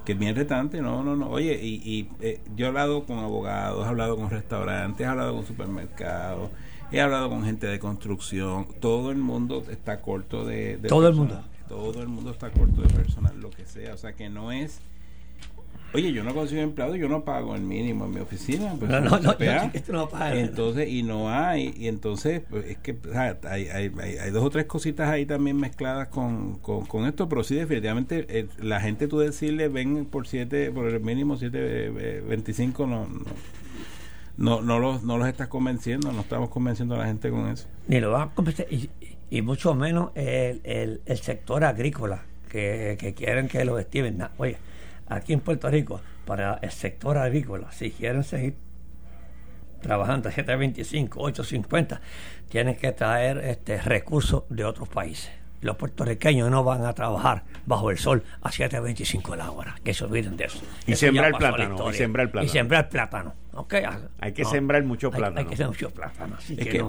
que 0.05 0.11
es 0.11 0.19
bien 0.19 0.35
retante, 0.35 0.81
no, 0.81 1.03
no, 1.03 1.15
no. 1.15 1.29
Oye, 1.29 1.59
y, 1.61 1.81
y 1.83 2.09
eh, 2.21 2.39
yo 2.55 2.65
he 2.65 2.69
hablado 2.69 3.03
con 3.05 3.19
abogados, 3.19 3.85
he 3.85 3.89
hablado 3.89 4.15
con 4.15 4.29
restaurantes, 4.29 5.05
he 5.05 5.09
hablado 5.09 5.35
con 5.35 5.45
supermercados, 5.45 6.51
he 6.91 7.01
hablado 7.01 7.29
con 7.29 7.43
gente 7.43 7.67
de 7.67 7.79
construcción. 7.79 8.67
Todo 8.79 9.11
el 9.11 9.17
mundo 9.17 9.65
está 9.69 10.01
corto 10.01 10.45
de, 10.45 10.77
de 10.77 10.87
todo 10.87 11.07
el 11.07 11.15
mundo. 11.15 11.43
Todo 11.67 12.01
el 12.01 12.07
mundo 12.07 12.31
está 12.31 12.49
corto 12.51 12.81
de 12.81 12.87
personal, 12.87 13.37
lo 13.41 13.49
que 13.49 13.65
sea. 13.65 13.93
O 13.93 13.97
sea 13.97 14.13
que 14.13 14.29
no 14.29 14.51
es 14.51 14.79
Oye, 15.97 16.13
yo 16.13 16.23
no 16.23 16.31
consigo 16.35 16.61
empleado, 16.61 16.95
yo 16.95 17.09
no 17.09 17.23
pago 17.23 17.55
el 17.55 17.63
mínimo 17.63 18.05
en 18.05 18.13
mi 18.13 18.19
oficina. 18.19 18.75
Pues, 18.77 18.91
no, 18.91 19.01
no, 19.01 19.19
no, 19.19 19.35
no 19.39 20.31
Entonces, 20.31 20.89
y 20.89 21.01
no 21.01 21.31
hay, 21.31 21.73
y 21.75 21.87
entonces, 21.87 22.43
pues, 22.47 22.65
es 22.67 22.77
que 22.77 22.95
hay, 23.15 23.67
hay, 23.67 23.91
hay, 24.21 24.29
dos 24.29 24.43
o 24.43 24.49
tres 24.51 24.67
cositas 24.67 25.09
ahí 25.09 25.25
también 25.25 25.57
mezcladas 25.57 26.09
con, 26.09 26.59
con, 26.59 27.07
esto, 27.07 27.27
pero 27.27 27.43
sí, 27.43 27.55
definitivamente, 27.55 28.27
eh, 28.29 28.47
la 28.59 28.79
gente 28.79 29.07
tú 29.07 29.17
decirle 29.17 29.69
ven 29.69 30.05
por 30.05 30.27
siete, 30.27 30.69
por 30.69 30.87
el 30.87 30.99
mínimo 30.99 31.35
7.25, 31.35 31.55
eh, 31.55 32.75
no, 32.77 32.85
no, 32.85 33.07
no, 34.37 34.61
no, 34.61 34.77
los, 34.77 35.01
no 35.01 35.17
los 35.17 35.27
estás 35.27 35.47
convenciendo, 35.47 36.11
no 36.11 36.21
estamos 36.21 36.49
convenciendo 36.49 36.93
a 36.93 36.99
la 36.99 37.05
gente 37.07 37.31
con 37.31 37.49
eso. 37.49 37.67
Ni 37.87 37.99
lo 37.99 38.11
van 38.11 38.29
a 38.29 38.35
convencer, 38.35 38.67
y, 38.69 38.91
y 39.31 39.41
mucho 39.41 39.73
menos 39.73 40.11
el, 40.13 40.61
el, 40.63 41.01
el 41.07 41.17
sector 41.17 41.63
agrícola, 41.63 42.23
que, 42.49 42.97
que 42.99 43.15
quieren 43.15 43.47
que 43.47 43.65
lo 43.65 43.79
estimen. 43.79 44.23
Oye, 44.37 44.57
aquí 45.09 45.33
en 45.33 45.39
Puerto 45.39 45.69
Rico 45.69 46.01
para 46.25 46.59
el 46.61 46.71
sector 46.71 47.17
agrícola, 47.17 47.71
si 47.71 47.91
quieren 47.91 48.23
seguir 48.23 48.55
trabajando 49.81 50.29
a 50.29 50.31
725, 50.31 51.19
850, 51.19 52.01
tienen 52.49 52.75
que 52.75 52.91
traer 52.91 53.37
este 53.39 53.81
recursos 53.81 54.43
de 54.49 54.65
otros 54.65 54.89
países. 54.89 55.31
Los 55.61 55.75
puertorriqueños 55.75 56.51
no 56.51 56.63
van 56.63 56.85
a 56.85 56.93
trabajar 56.93 57.43
bajo 57.65 57.89
el 57.89 57.97
sol 57.97 58.23
a 58.41 58.49
7.25 58.49 59.35
la 59.35 59.51
hora, 59.51 59.75
que 59.83 59.93
se 59.93 60.05
olviden 60.05 60.37
de 60.37 60.45
eso. 60.45 60.59
Y 60.85 60.95
sembrar 60.95 61.37
plátano, 61.37 61.89
y 61.89 61.93
sembrar 61.93 62.31
plátano. 62.31 62.45
Y 62.45 62.49
sembrar 62.49 62.89
plátano. 62.89 63.33
Hay 64.19 64.33
que 64.33 64.45
sembrar 64.45 64.83
mucho 64.83 65.09
plátano. 65.09 65.39
Hay, 65.39 65.45
que 65.45 65.55
sembrar 65.55 65.69
mucho 65.69 65.89
plátano. 65.89 66.35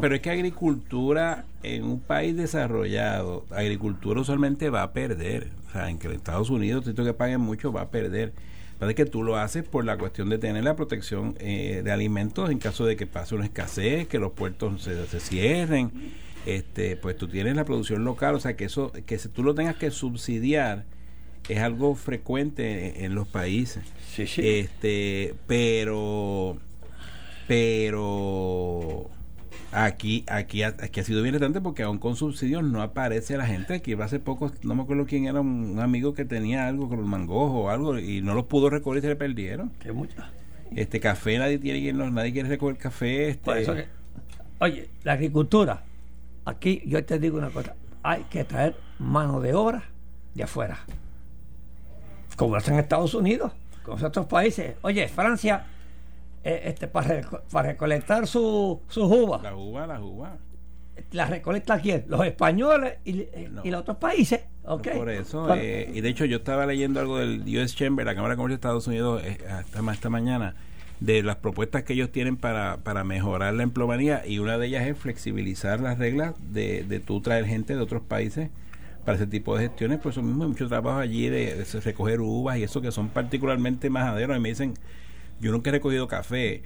Pero 0.00 0.14
es 0.14 0.20
que 0.20 0.30
agricultura 0.30 1.44
en 1.62 1.84
un 1.84 2.00
país 2.00 2.36
desarrollado, 2.36 3.46
agricultura 3.50 4.20
usualmente 4.20 4.68
va 4.68 4.82
a 4.82 4.92
perder. 4.92 5.48
O 5.68 5.72
sea, 5.72 5.88
en 5.88 5.98
que 5.98 6.08
Estados 6.12 6.50
Unidos, 6.50 6.84
si 6.84 6.92
tú 6.92 7.04
que 7.04 7.14
paguen 7.14 7.40
mucho, 7.40 7.72
va 7.72 7.82
a 7.82 7.88
perder. 7.88 8.32
Parece 8.78 8.94
que 8.94 9.06
tú 9.06 9.24
lo 9.24 9.36
haces 9.36 9.64
por 9.64 9.84
la 9.84 9.96
cuestión 9.96 10.28
de 10.28 10.38
tener 10.38 10.62
la 10.62 10.76
protección 10.76 11.34
eh, 11.40 11.82
de 11.82 11.90
alimentos 11.90 12.48
en 12.50 12.58
caso 12.58 12.86
de 12.86 12.96
que 12.96 13.06
pase 13.06 13.34
una 13.34 13.44
escasez, 13.44 14.06
que 14.06 14.18
los 14.18 14.32
puertos 14.32 14.82
se, 14.82 15.06
se 15.06 15.20
cierren. 15.20 15.90
Este, 16.46 16.96
pues 16.96 17.16
tú 17.16 17.28
tienes 17.28 17.56
la 17.56 17.64
producción 17.64 18.04
local, 18.04 18.34
o 18.34 18.40
sea 18.40 18.56
que 18.56 18.64
eso, 18.64 18.92
que 19.06 19.18
si 19.18 19.28
tú 19.28 19.42
lo 19.42 19.54
tengas 19.54 19.76
que 19.76 19.90
subsidiar, 19.90 20.84
es 21.48 21.58
algo 21.58 21.94
frecuente 21.94 23.04
en, 23.04 23.14
los 23.14 23.26
países. 23.28 23.82
Sí, 24.14 24.26
sí. 24.26 24.42
Este, 24.44 25.34
pero, 25.46 26.58
pero 27.46 29.10
aquí, 29.72 30.24
aquí, 30.28 30.62
aquí 30.62 31.00
ha 31.00 31.04
sido 31.04 31.22
bien 31.22 31.34
retante 31.34 31.60
porque 31.60 31.82
aún 31.82 31.98
con 31.98 32.16
subsidios 32.16 32.62
no 32.62 32.82
aparece 32.82 33.36
la 33.36 33.46
gente. 33.46 33.74
Aquí 33.74 33.94
hace 33.94 34.18
poco, 34.18 34.52
no 34.62 34.74
me 34.74 34.82
acuerdo 34.82 35.06
quién 35.06 35.26
era, 35.26 35.40
un, 35.40 35.78
amigo 35.80 36.14
que 36.14 36.24
tenía 36.24 36.68
algo 36.68 36.88
con 36.88 36.98
los 36.98 37.06
mangojos 37.06 37.64
o 37.64 37.70
algo 37.70 37.98
y 37.98 38.20
no 38.20 38.34
los 38.34 38.44
pudo 38.44 38.70
recoger 38.70 38.98
y 38.98 39.02
se 39.02 39.08
le 39.08 39.16
perdieron. 39.16 39.70
Qué 39.80 39.92
mucha. 39.92 40.30
Este 40.74 41.00
café, 41.00 41.38
nadie 41.38 41.58
tiene 41.58 41.92
nadie 41.92 42.32
quiere 42.32 42.48
recoger 42.48 42.76
café. 42.76 43.30
Este, 43.30 43.88
oye, 44.58 44.88
la 45.02 45.12
agricultura, 45.12 45.82
aquí 46.48 46.82
yo 46.86 47.04
te 47.04 47.18
digo 47.18 47.38
una 47.38 47.50
cosa, 47.50 47.74
hay 48.02 48.24
que 48.24 48.44
traer 48.44 48.76
mano 48.98 49.40
de 49.40 49.54
obra 49.54 49.84
de 50.34 50.42
afuera 50.42 50.78
como 52.38 52.54
hacen 52.54 52.74
en 52.74 52.80
Estados 52.80 53.14
Unidos, 53.14 53.52
con 53.82 54.02
otros 54.02 54.26
países. 54.26 54.76
Oye, 54.82 55.08
Francia, 55.08 55.66
eh, 56.44 56.62
este, 56.66 56.86
para, 56.86 57.20
para 57.50 57.70
recolectar 57.70 58.28
su, 58.28 58.80
su 58.88 59.04
uva. 59.04 59.40
La 59.42 59.56
uva, 59.56 59.86
la 59.86 60.00
uva. 60.00 60.36
La 61.10 61.26
recolecta 61.26 61.80
quién? 61.80 62.04
Los 62.08 62.24
españoles 62.24 62.98
y, 63.04 63.20
eh, 63.20 63.50
y 63.64 63.70
los 63.70 63.80
otros 63.80 63.96
países. 63.96 64.40
Okay. 64.64 64.96
Por 64.96 65.10
eso, 65.10 65.52
eh, 65.54 65.90
y 65.92 66.00
de 66.00 66.08
hecho 66.08 66.26
yo 66.26 66.38
estaba 66.38 66.64
leyendo 66.66 67.00
algo 67.00 67.18
del 67.18 67.42
US 67.58 67.74
Chamber, 67.74 68.06
la 68.06 68.14
Cámara 68.14 68.34
de 68.34 68.36
Comercio 68.36 68.56
de 68.56 68.60
Estados 68.60 68.86
Unidos, 68.86 69.22
esta, 69.24 69.64
esta 69.92 70.10
mañana, 70.10 70.54
de 71.00 71.22
las 71.22 71.36
propuestas 71.36 71.84
que 71.84 71.92
ellos 71.92 72.10
tienen 72.10 72.36
para, 72.36 72.78
para 72.78 73.04
mejorar 73.04 73.54
la 73.54 73.62
emplomanía 73.62 74.22
y 74.26 74.40
una 74.40 74.58
de 74.58 74.66
ellas 74.66 74.86
es 74.86 74.98
flexibilizar 74.98 75.80
las 75.80 75.98
reglas 75.98 76.34
de, 76.52 76.84
de 76.84 77.00
tú 77.00 77.20
traer 77.20 77.46
gente 77.46 77.76
de 77.76 77.80
otros 77.80 78.02
países 78.02 78.50
para 79.08 79.16
ese 79.16 79.26
tipo 79.26 79.56
de 79.56 79.68
gestiones, 79.68 80.00
pues 80.02 80.14
eso 80.14 80.22
mismo 80.22 80.44
hay 80.44 80.50
mucho 80.50 80.68
trabajo 80.68 80.98
allí 80.98 81.30
de, 81.30 81.64
recoger 81.82 82.20
uvas 82.20 82.58
y 82.58 82.64
eso 82.64 82.82
que 82.82 82.92
son 82.92 83.08
particularmente 83.08 83.88
majaderos. 83.88 84.36
Y 84.36 84.40
me 84.40 84.50
dicen, 84.50 84.74
yo 85.40 85.50
nunca 85.50 85.70
he 85.70 85.72
recogido 85.72 86.06
café, 86.08 86.62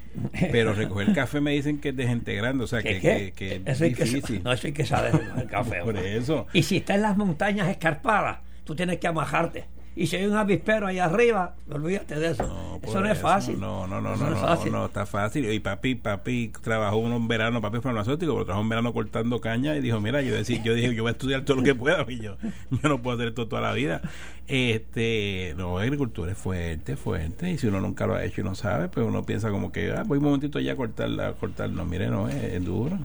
pero 0.51 0.73
recoger 0.73 1.13
café 1.15 1.41
me 1.41 1.53
dicen 1.53 1.79
que 1.79 1.91
es 1.91 1.97
desintegrando, 1.97 2.65
o 2.65 2.67
sea, 2.67 2.83
que, 2.83 3.33
que, 3.37 3.63
es 3.65 3.79
difícil. 3.79 4.43
no, 4.43 4.53
eso 4.53 4.67
hay 4.67 4.73
que 4.73 4.85
saber 4.85 5.21
el 5.37 5.47
café. 5.47 5.81
Por 5.85 5.97
eso. 5.97 6.49
Y 6.53 6.65
si 6.65 6.79
está 6.79 6.97
en 6.97 7.03
las 7.03 7.17
montañas 7.17 7.69
escarpadas, 7.69 8.39
tú 8.65 8.75
tienes 8.75 8.99
que 8.99 9.07
amajarte 9.07 9.67
y 9.95 10.07
si 10.07 10.17
hay 10.17 10.25
un 10.25 10.37
avispero 10.37 10.87
ahí 10.87 10.99
arriba, 10.99 11.55
olvídate 11.71 12.19
de 12.19 12.31
eso. 12.31 12.81
eso 12.83 13.01
no 13.01 13.11
es 13.11 13.19
fácil. 13.19 13.61
No, 13.61 13.87
no, 13.87 14.01
no, 14.01 14.17
no, 14.17 14.31
no, 14.31 14.65
no, 14.71 14.87
está 14.87 15.05
fácil. 15.05 15.53
Y 15.53 15.61
papi, 15.61 15.97
papi 15.97 16.51
trabajó 16.63 16.97
un 16.97 17.29
verano, 17.29 17.61
papi 17.61 17.81
farmacéutico, 17.81 18.33
pero 18.33 18.47
trabajó 18.47 18.63
un 18.63 18.71
verano 18.71 18.95
cortando 18.95 19.39
caña 19.43 19.77
y 19.77 19.83
dijo, 19.83 20.01
mira, 20.01 20.23
yo 20.23 20.35
decir, 20.35 20.63
yo 20.63 20.73
dije, 20.73 20.95
yo 20.95 21.03
voy 21.03 21.11
a 21.11 21.13
estudiar 21.13 21.45
todo 21.45 21.59
lo 21.59 21.63
que 21.63 21.75
pueda, 21.75 22.07
y 22.09 22.21
yo, 22.21 22.37
yo 22.71 22.89
no 22.89 23.03
puedo 23.03 23.17
hacer 23.17 23.29
esto 23.29 23.49
toda 23.49 23.61
la 23.61 23.75
vida. 23.75 24.01
Este, 24.47 25.55
no, 25.59 25.77
agricultura 25.77 26.33
es 26.33 26.39
fuerte, 26.39 26.97
fuerte, 26.97 27.51
y 27.51 27.59
si 27.59 27.67
uno 27.67 27.81
nunca 27.81 28.07
lo 28.07 28.15
ha 28.15 28.25
hecho 28.25 28.41
y 28.41 28.45
no 28.45 28.55
sabe, 28.55 28.89
pues 28.89 29.07
uno 29.07 29.25
piensa 29.25 29.51
como 29.51 29.73
que, 29.73 29.93
ah, 29.93 30.05
voy 30.07 30.19
un 30.19 30.25
momentito 30.25 30.59
allá 30.59 30.73
a 30.73 30.77
cortarla, 30.77 31.29
a 31.29 31.33
cortar, 31.35 31.69
no, 31.69 31.85
mire, 31.85 32.09
no, 32.09 32.29
es, 32.29 32.43
es 32.43 32.65
duro. 32.65 32.99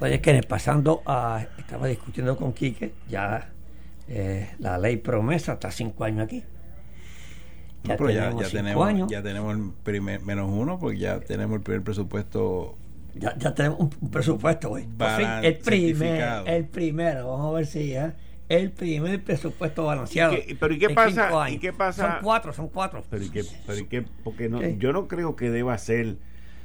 Oye, 0.00 0.20
que 0.20 0.42
pasando 0.42 1.00
a, 1.06 1.46
estaba 1.56 1.86
discutiendo 1.86 2.36
con 2.36 2.52
Quique, 2.52 2.92
ya 3.08 3.51
eh, 4.14 4.50
la 4.58 4.76
ley 4.76 4.98
promesa 4.98 5.54
está 5.54 5.70
cinco 5.70 6.04
años 6.04 6.24
aquí. 6.24 6.44
Ya, 7.84 7.96
tenemos, 7.96 8.42
ya, 9.10 9.22
tenemos, 9.22 9.56
el 9.56 9.72
primer 9.82 10.20
menos 10.20 10.50
uno, 10.52 10.78
porque 10.78 10.98
ya 10.98 11.18
tenemos 11.20 11.56
el 11.56 11.62
primer 11.62 11.82
presupuesto. 11.82 12.76
Ya, 13.14 13.36
ya 13.38 13.54
tenemos 13.54 13.80
un, 13.80 14.10
presupuesto, 14.10 14.68
güey. 14.68 14.86
El, 15.42 15.58
primer, 15.58 16.46
el 16.46 16.66
primero, 16.66 17.28
vamos 17.28 17.52
a 17.52 17.56
ver 17.56 17.66
si 17.66 17.94
¿eh? 17.94 18.12
el 18.50 18.70
primer 18.70 19.24
presupuesto 19.24 19.86
balanceado. 19.86 20.36
pero 20.60 20.74
¿y 20.74 20.78
qué 20.78 20.90
pasa? 20.90 21.50
¿y 21.50 21.58
qué 21.58 21.72
pasa? 21.72 22.12
Son 22.12 22.22
cuatro, 22.22 22.52
son 22.52 22.68
cuatro. 22.68 23.02
Pero 23.08 23.24
¿y 23.24 23.30
qué? 23.30 23.44
Pero 23.66 23.78
¿y 23.78 23.86
qué? 23.86 24.04
Porque 24.22 24.48
no, 24.48 24.60
yo 24.62 24.92
no 24.92 25.08
creo 25.08 25.36
que 25.36 25.50
deba 25.50 25.76
ser 25.78 26.18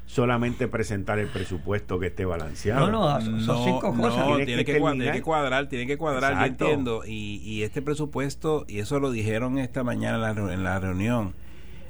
solamente 0.07 0.67
presentar 0.67 1.19
el 1.19 1.27
presupuesto 1.27 1.99
que 1.99 2.07
esté 2.07 2.25
balanceado. 2.25 2.89
No, 2.89 3.19
no, 3.19 3.41
son 3.41 3.63
cinco 3.63 3.93
cosas. 3.93 4.27
No, 4.27 4.37
tiene, 4.37 4.65
que, 4.65 4.79
cuadrar, 5.21 5.67
tiene 5.67 5.85
que 5.85 5.97
cuadrar, 5.97 6.39
yo 6.39 6.45
entiendo. 6.45 7.03
Y, 7.05 7.41
y 7.43 7.61
este 7.61 7.83
presupuesto, 7.83 8.65
y 8.67 8.79
eso 8.79 8.99
lo 8.99 9.11
dijeron 9.11 9.59
esta 9.59 9.83
mañana 9.83 10.31
en 10.31 10.45
la, 10.45 10.53
en 10.53 10.63
la 10.63 10.79
reunión, 10.79 11.35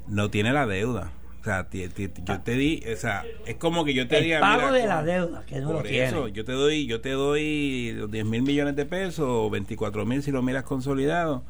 no 0.08 0.30
tiene 0.30 0.52
la 0.52 0.66
deuda. 0.66 1.12
O 1.40 1.44
sea, 1.44 1.68
yo 1.70 2.40
te 2.40 2.52
di, 2.56 2.82
o 2.92 2.96
sea, 2.96 3.24
es 3.46 3.54
como 3.54 3.84
que 3.84 3.94
yo 3.94 4.08
te 4.08 4.18
el 4.18 4.24
diga. 4.24 4.40
pago 4.40 4.72
de 4.72 4.86
la 4.86 5.04
deuda, 5.04 5.44
que 5.46 5.60
no 5.60 5.68
por 5.68 5.84
lo 5.84 5.88
eso, 5.88 6.24
tiene. 6.24 6.32
yo 6.32 6.44
te 6.44 6.52
doy, 6.52 6.86
yo 6.86 7.00
te 7.00 7.10
doy 7.10 8.06
10 8.10 8.24
mil 8.26 8.42
millones 8.42 8.74
de 8.74 8.84
pesos, 8.84 9.26
o 9.26 9.48
24 9.48 10.04
mil 10.04 10.22
si 10.22 10.32
lo 10.32 10.42
miras 10.42 10.64
consolidado, 10.64 11.44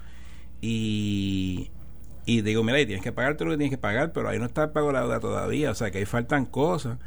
y, 0.60 1.70
y 2.28 2.42
digo, 2.42 2.62
mira, 2.62 2.78
y 2.78 2.84
tienes 2.84 3.02
que 3.02 3.10
pagar 3.10 3.38
todo 3.38 3.46
lo 3.46 3.52
que 3.52 3.56
tienes 3.56 3.70
que 3.70 3.80
pagar, 3.80 4.12
pero 4.12 4.28
ahí 4.28 4.38
no 4.38 4.44
está 4.44 4.74
pago 4.74 4.92
la 4.92 5.00
deuda 5.00 5.18
todavía, 5.18 5.70
o 5.70 5.74
sea, 5.74 5.90
que 5.90 5.96
ahí 5.96 6.04
faltan 6.04 6.44
cosas. 6.44 6.98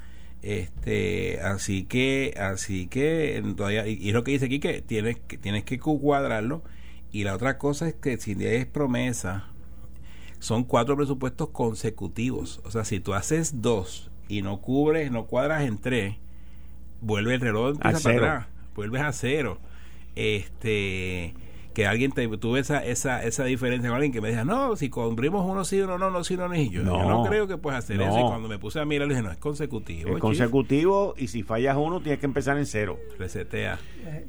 Este, 0.42 1.40
así 1.42 1.84
que, 1.84 2.34
así 2.40 2.88
que 2.88 3.40
todavía, 3.56 3.86
y, 3.86 4.08
es 4.08 4.16
lo 4.16 4.24
que 4.24 4.32
dice 4.32 4.46
aquí 4.46 4.60
que 4.60 4.82
tienes 4.82 5.20
que 5.20 5.38
tienes 5.38 5.64
que 5.64 5.78
cuadrarlo. 5.78 6.64
Y 7.12 7.24
la 7.24 7.36
otra 7.36 7.60
cosa 7.60 7.88
es 7.88 7.94
que 7.94 8.18
si 8.18 8.32
es 8.44 8.66
promesa, 8.66 9.46
son 10.40 10.64
cuatro 10.64 10.98
presupuestos 10.98 11.50
consecutivos. 11.50 12.60
O 12.64 12.72
sea, 12.72 12.84
si 12.84 13.00
tú 13.00 13.14
haces 13.14 13.62
dos 13.62 14.10
y 14.28 14.42
no 14.42 14.60
cubres, 14.60 15.12
no 15.12 15.28
cuadras 15.28 15.62
en 15.62 15.78
tres, 15.78 16.16
vuelve 17.00 17.36
el 17.36 17.42
reloj 17.42 17.76
empieza 17.76 17.90
A 17.90 18.02
para 18.02 18.14
cero. 18.14 18.26
atrás, 18.26 18.48
vuelves 18.74 19.02
a 19.04 19.12
cero. 19.12 19.60
Este 20.16 21.36
que 21.74 21.88
alguien 21.88 22.12
te 22.12 22.28
tuve 22.38 22.60
esa, 22.60 22.84
esa, 22.86 23.24
esa 23.24 23.46
diferencia 23.46 23.90
con 23.90 23.96
alguien 23.96 24.12
que 24.12 24.20
me 24.22 24.28
decía, 24.30 24.44
no, 24.44 24.76
si 24.76 24.90
cumplimos 24.90 25.46
uno 25.50 25.64
sí, 25.64 25.80
uno 25.82 25.98
no, 25.98 26.10
no, 26.12 26.24
sí, 26.24 26.36
no, 26.36 26.48
no. 26.48 26.56
Y 26.56 26.70
yo, 26.70 26.84
No. 26.84 26.98
yo 27.02 27.10
no 27.10 27.24
creo 27.24 27.48
que 27.48 27.58
puedes 27.58 27.80
hacer 27.80 27.98
No. 27.98 28.04
eso. 28.10 28.20
Y 28.20 28.24
cuando 28.24 28.50
me 28.50 28.60
puse 28.60 28.80
a 28.80 28.86
mirar, 28.86 29.08
le 29.08 29.14
dije, 29.14 29.24
no, 29.26 29.32
es 29.32 29.38
consecutivo. 29.38 30.10
Es 30.10 30.16
chief. 30.16 30.20
consecutivo 30.22 31.14
y 31.18 31.28
si 31.28 31.44
fallas 31.44 31.78
uno 31.78 32.02
tienes 32.02 32.20
que 32.20 32.26
empezar 32.26 32.58
en 32.58 32.66
cero. 32.66 33.00
Resetea. 33.18 33.80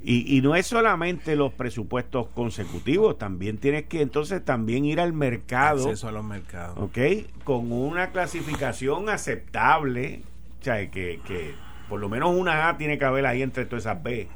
Y, 0.05 0.37
y 0.37 0.41
no 0.43 0.55
es 0.55 0.67
solamente 0.67 1.35
los 1.37 1.53
presupuestos 1.53 2.29
consecutivos, 2.29 3.19
también 3.19 3.59
tienes 3.59 3.85
que 3.87 4.03
entonces 4.03 4.45
también 4.45 4.85
ir 4.85 5.01
al 5.01 5.13
mercado, 5.13 5.85
Acceso 5.89 6.09
a 6.09 6.13
los 6.13 6.25
mercados. 6.25 6.79
¿ok? 6.79 6.99
Con 7.45 7.73
una 7.73 8.11
clasificación 8.13 9.09
aceptable, 9.09 10.23
o 10.61 10.65
sea, 10.65 10.91
que, 10.91 11.21
que 11.27 11.55
por 11.89 12.01
lo 12.01 12.09
menos 12.09 12.35
una 12.35 12.69
A 12.69 12.77
tiene 12.79 12.99
que 12.99 13.05
haber 13.05 13.27
ahí 13.27 13.43
entre 13.43 13.65
todas 13.67 13.85
esas 13.85 14.03
B. 14.03 14.29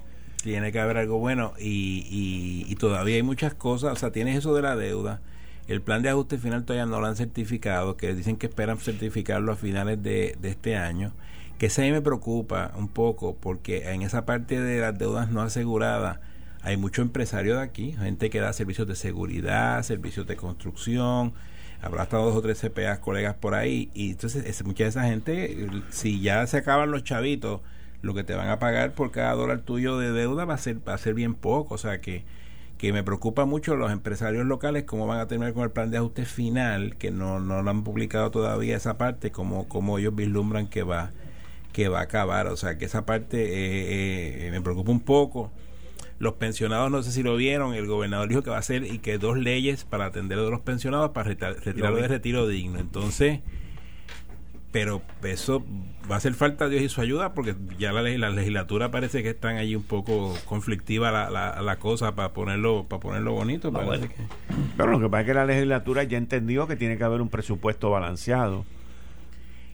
Tiene 0.47 0.71
que 0.71 0.79
haber 0.79 0.97
algo 0.99 1.19
bueno 1.19 1.55
y, 1.59 2.07
y, 2.09 2.71
y 2.71 2.77
todavía 2.77 3.17
hay 3.17 3.25
muchas 3.25 3.53
cosas, 3.55 3.93
o 3.95 3.97
sea, 3.97 4.13
tienes 4.13 4.37
eso 4.39 4.55
de 4.55 4.63
la 4.63 4.77
deuda, 4.77 5.21
el 5.67 5.83
plan 5.83 6.03
de 6.03 6.09
ajuste 6.11 6.39
final 6.39 6.65
todavía 6.65 6.87
no 6.87 7.01
lo 7.01 7.07
han 7.09 7.17
certificado, 7.17 7.97
que 7.97 8.15
dicen 8.15 8.37
que 8.37 8.47
esperan 8.47 8.79
certificarlo 8.79 9.51
a 9.51 9.57
finales 9.57 10.01
de, 10.05 10.37
de 10.41 10.49
este 10.51 10.77
año, 10.77 11.13
que 11.59 11.69
mí 11.79 11.91
me 11.91 12.01
preocupa 12.01 12.71
un 12.77 12.87
poco 12.87 13.35
porque 13.35 13.91
en 13.91 14.03
esa 14.03 14.25
parte 14.25 14.61
de 14.61 14.81
las 14.81 14.97
deudas 14.97 15.31
no 15.33 15.41
aseguradas 15.43 16.21
hay 16.63 16.77
mucho 16.77 17.03
empresario 17.03 17.57
de 17.57 17.63
aquí, 17.63 17.93
gente 17.99 18.31
que 18.31 18.39
da 18.39 18.53
servicios 18.53 18.87
de 18.87 18.95
seguridad, 18.95 19.83
servicios 19.83 20.29
de 20.29 20.37
construcción, 20.37 21.33
habrá 21.83 22.03
hasta 22.03 22.19
dos 22.19 22.37
o 22.37 22.41
tres 22.41 22.59
CPAs 22.61 23.01
colegas 23.01 23.35
por 23.35 23.55
ahí 23.55 23.91
y 23.95 24.13
entonces 24.13 24.45
es- 24.47 24.65
mucha 24.65 24.85
de 24.85 24.91
esa 24.91 25.03
gente, 25.05 25.67
si 25.91 26.21
ya 26.21 26.47
se 26.47 26.59
acaban 26.59 26.93
los 26.93 27.03
chavitos, 27.03 27.63
lo 28.03 28.15
que 28.15 28.25
te 28.25 28.35
van 28.35 28.49
a 28.49 28.59
pagar 28.59 28.93
por 28.93 29.11
cada 29.11 29.33
dólar 29.33 29.61
tuyo 29.61 29.99
de 29.99 30.13
deuda 30.13 30.45
va 30.45 30.55
a 30.55 30.59
ser 30.59 30.77
va 30.87 30.95
a 30.95 30.99
ser 30.99 31.15
bien 31.15 31.35
poco, 31.35 31.75
o 31.75 31.79
sea 31.79 32.01
que 32.01 32.25
que 32.79 32.93
me 32.93 33.03
preocupa 33.03 33.47
mucho 33.47 33.75
los 33.75 33.91
empresarios 33.91 34.45
locales 34.45 34.85
cómo 34.85 35.07
van 35.07 35.19
a 35.19 35.27
terminar 35.27 35.55
con 35.55 35.63
el 35.63 35.71
plan 35.71 35.91
de 35.91 35.97
ajuste 35.97 36.27
final 36.27 36.97
que 36.97 37.11
no, 37.11 37.41
no 37.41 37.63
lo 37.63 37.71
han 37.71 37.85
publicado 37.85 38.31
todavía 38.31 38.77
esa 38.77 38.99
parte 38.99 39.31
como 39.31 39.67
como 39.69 39.99
ellos 39.99 40.15
vislumbran 40.15 40.67
que 40.67 40.83
va 40.83 41.11
que 41.77 41.89
va 41.89 41.99
a 42.01 42.03
acabar. 42.05 42.47
O 42.47 42.57
sea 42.57 42.79
que 42.79 42.87
esa 42.87 43.05
parte 43.05 43.37
eh, 43.39 44.47
eh, 44.47 44.51
me 44.51 44.63
preocupa 44.63 44.91
un 44.91 45.01
poco. 45.01 45.53
Los 46.19 46.33
pensionados 46.35 46.91
no 46.91 47.03
sé 47.03 47.13
si 47.13 47.23
lo 47.23 47.37
vieron 47.37 47.75
el 47.75 47.87
gobernador 47.87 48.31
dijo 48.31 48.43
que 48.43 48.49
va 48.49 48.57
a 48.57 48.61
hacer 48.61 48.85
y 48.85 49.01
que 49.01 49.19
dos 49.19 49.37
leyes 49.37 49.85
para 49.85 50.07
atender 50.07 50.39
a 50.39 50.43
los 50.43 50.61
pensionados 50.61 51.11
para 51.11 51.29
retirarlo 51.29 51.99
de 51.99 52.09
retiro 52.09 52.49
digno. 52.49 52.79
Entonces 52.79 53.41
pero 54.77 55.01
eso 55.23 55.65
va 56.11 56.17
a 56.17 56.19
hacer 56.19 56.35
falta 56.35 56.69
Dios 56.69 56.83
y 56.83 56.91
su 56.91 57.01
ayuda 57.01 57.33
porque 57.33 57.55
ya 57.79 57.93
la, 57.93 58.03
la 58.03 58.29
legislatura 58.29 58.91
parece 58.91 59.23
que 59.23 59.31
están 59.31 59.57
allí 59.57 59.75
un 59.75 59.85
poco 59.85 60.35
conflictiva 60.45 61.11
la, 61.11 61.31
la, 61.31 61.63
la 61.63 61.77
cosa 61.77 62.15
para 62.15 62.35
ponerlo 62.35 62.85
para 62.85 63.01
ponerlo 63.01 63.33
bonito 63.33 63.73
parece 63.73 63.89
bueno. 64.09 64.09
que- 64.15 64.57
Pero 64.77 64.91
lo 64.91 65.01
que 65.01 65.09
pasa 65.09 65.21
es 65.23 65.27
que 65.29 65.33
la 65.35 65.47
legislatura 65.47 66.03
ya 66.05 66.19
entendió 66.19 66.67
que 66.69 66.77
tiene 66.77 66.99
que 66.99 67.05
haber 67.05 67.23
un 67.23 67.31
presupuesto 67.31 67.89
balanceado. 67.89 68.67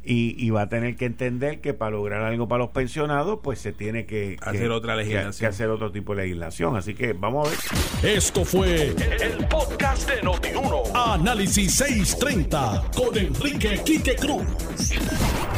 Y, 0.04 0.34
y 0.44 0.50
va 0.50 0.62
a 0.62 0.68
tener 0.68 0.96
que 0.96 1.04
entender 1.04 1.60
que 1.60 1.74
para 1.74 1.92
lograr 1.92 2.22
algo 2.22 2.48
para 2.48 2.64
los 2.64 2.70
pensionados, 2.70 3.38
pues 3.42 3.60
se 3.60 3.72
tiene 3.72 4.04
que 4.04 4.36
Hacer 4.42 4.62
que- 4.62 4.68
otra 4.70 4.96
legislación. 4.96 5.32
que 5.38 5.46
hacer 5.46 5.68
otro 5.70 5.92
tipo 5.92 6.14
de 6.14 6.22
legislación. 6.24 6.76
Así 6.76 6.94
que 6.94 7.12
vamos 7.12 7.46
a 7.46 7.50
ver. 8.02 8.16
Esto 8.16 8.44
fue 8.44 8.88
el 8.88 9.46
podcast 9.48 10.10
de 10.10 10.20
Notiuno. 10.22 10.82
Análisis 10.94 11.74
630 11.74 12.82
con 12.96 13.16
Enrique 13.16 13.80
Quique 13.84 14.16
Cruz. 14.16 14.42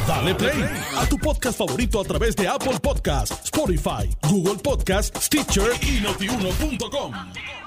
Dale 0.07 0.35
play 0.35 0.63
a 0.95 1.05
tu 1.09 1.17
podcast 1.17 1.57
favorito 1.57 1.99
a 1.99 2.03
través 2.03 2.35
de 2.35 2.47
Apple 2.47 2.77
Podcasts, 2.79 3.45
Spotify, 3.45 4.07
Google 4.29 4.61
Podcasts, 4.61 5.25
Stitcher 5.25 5.71
y 5.81 6.01
notiuno.com. 6.01 7.64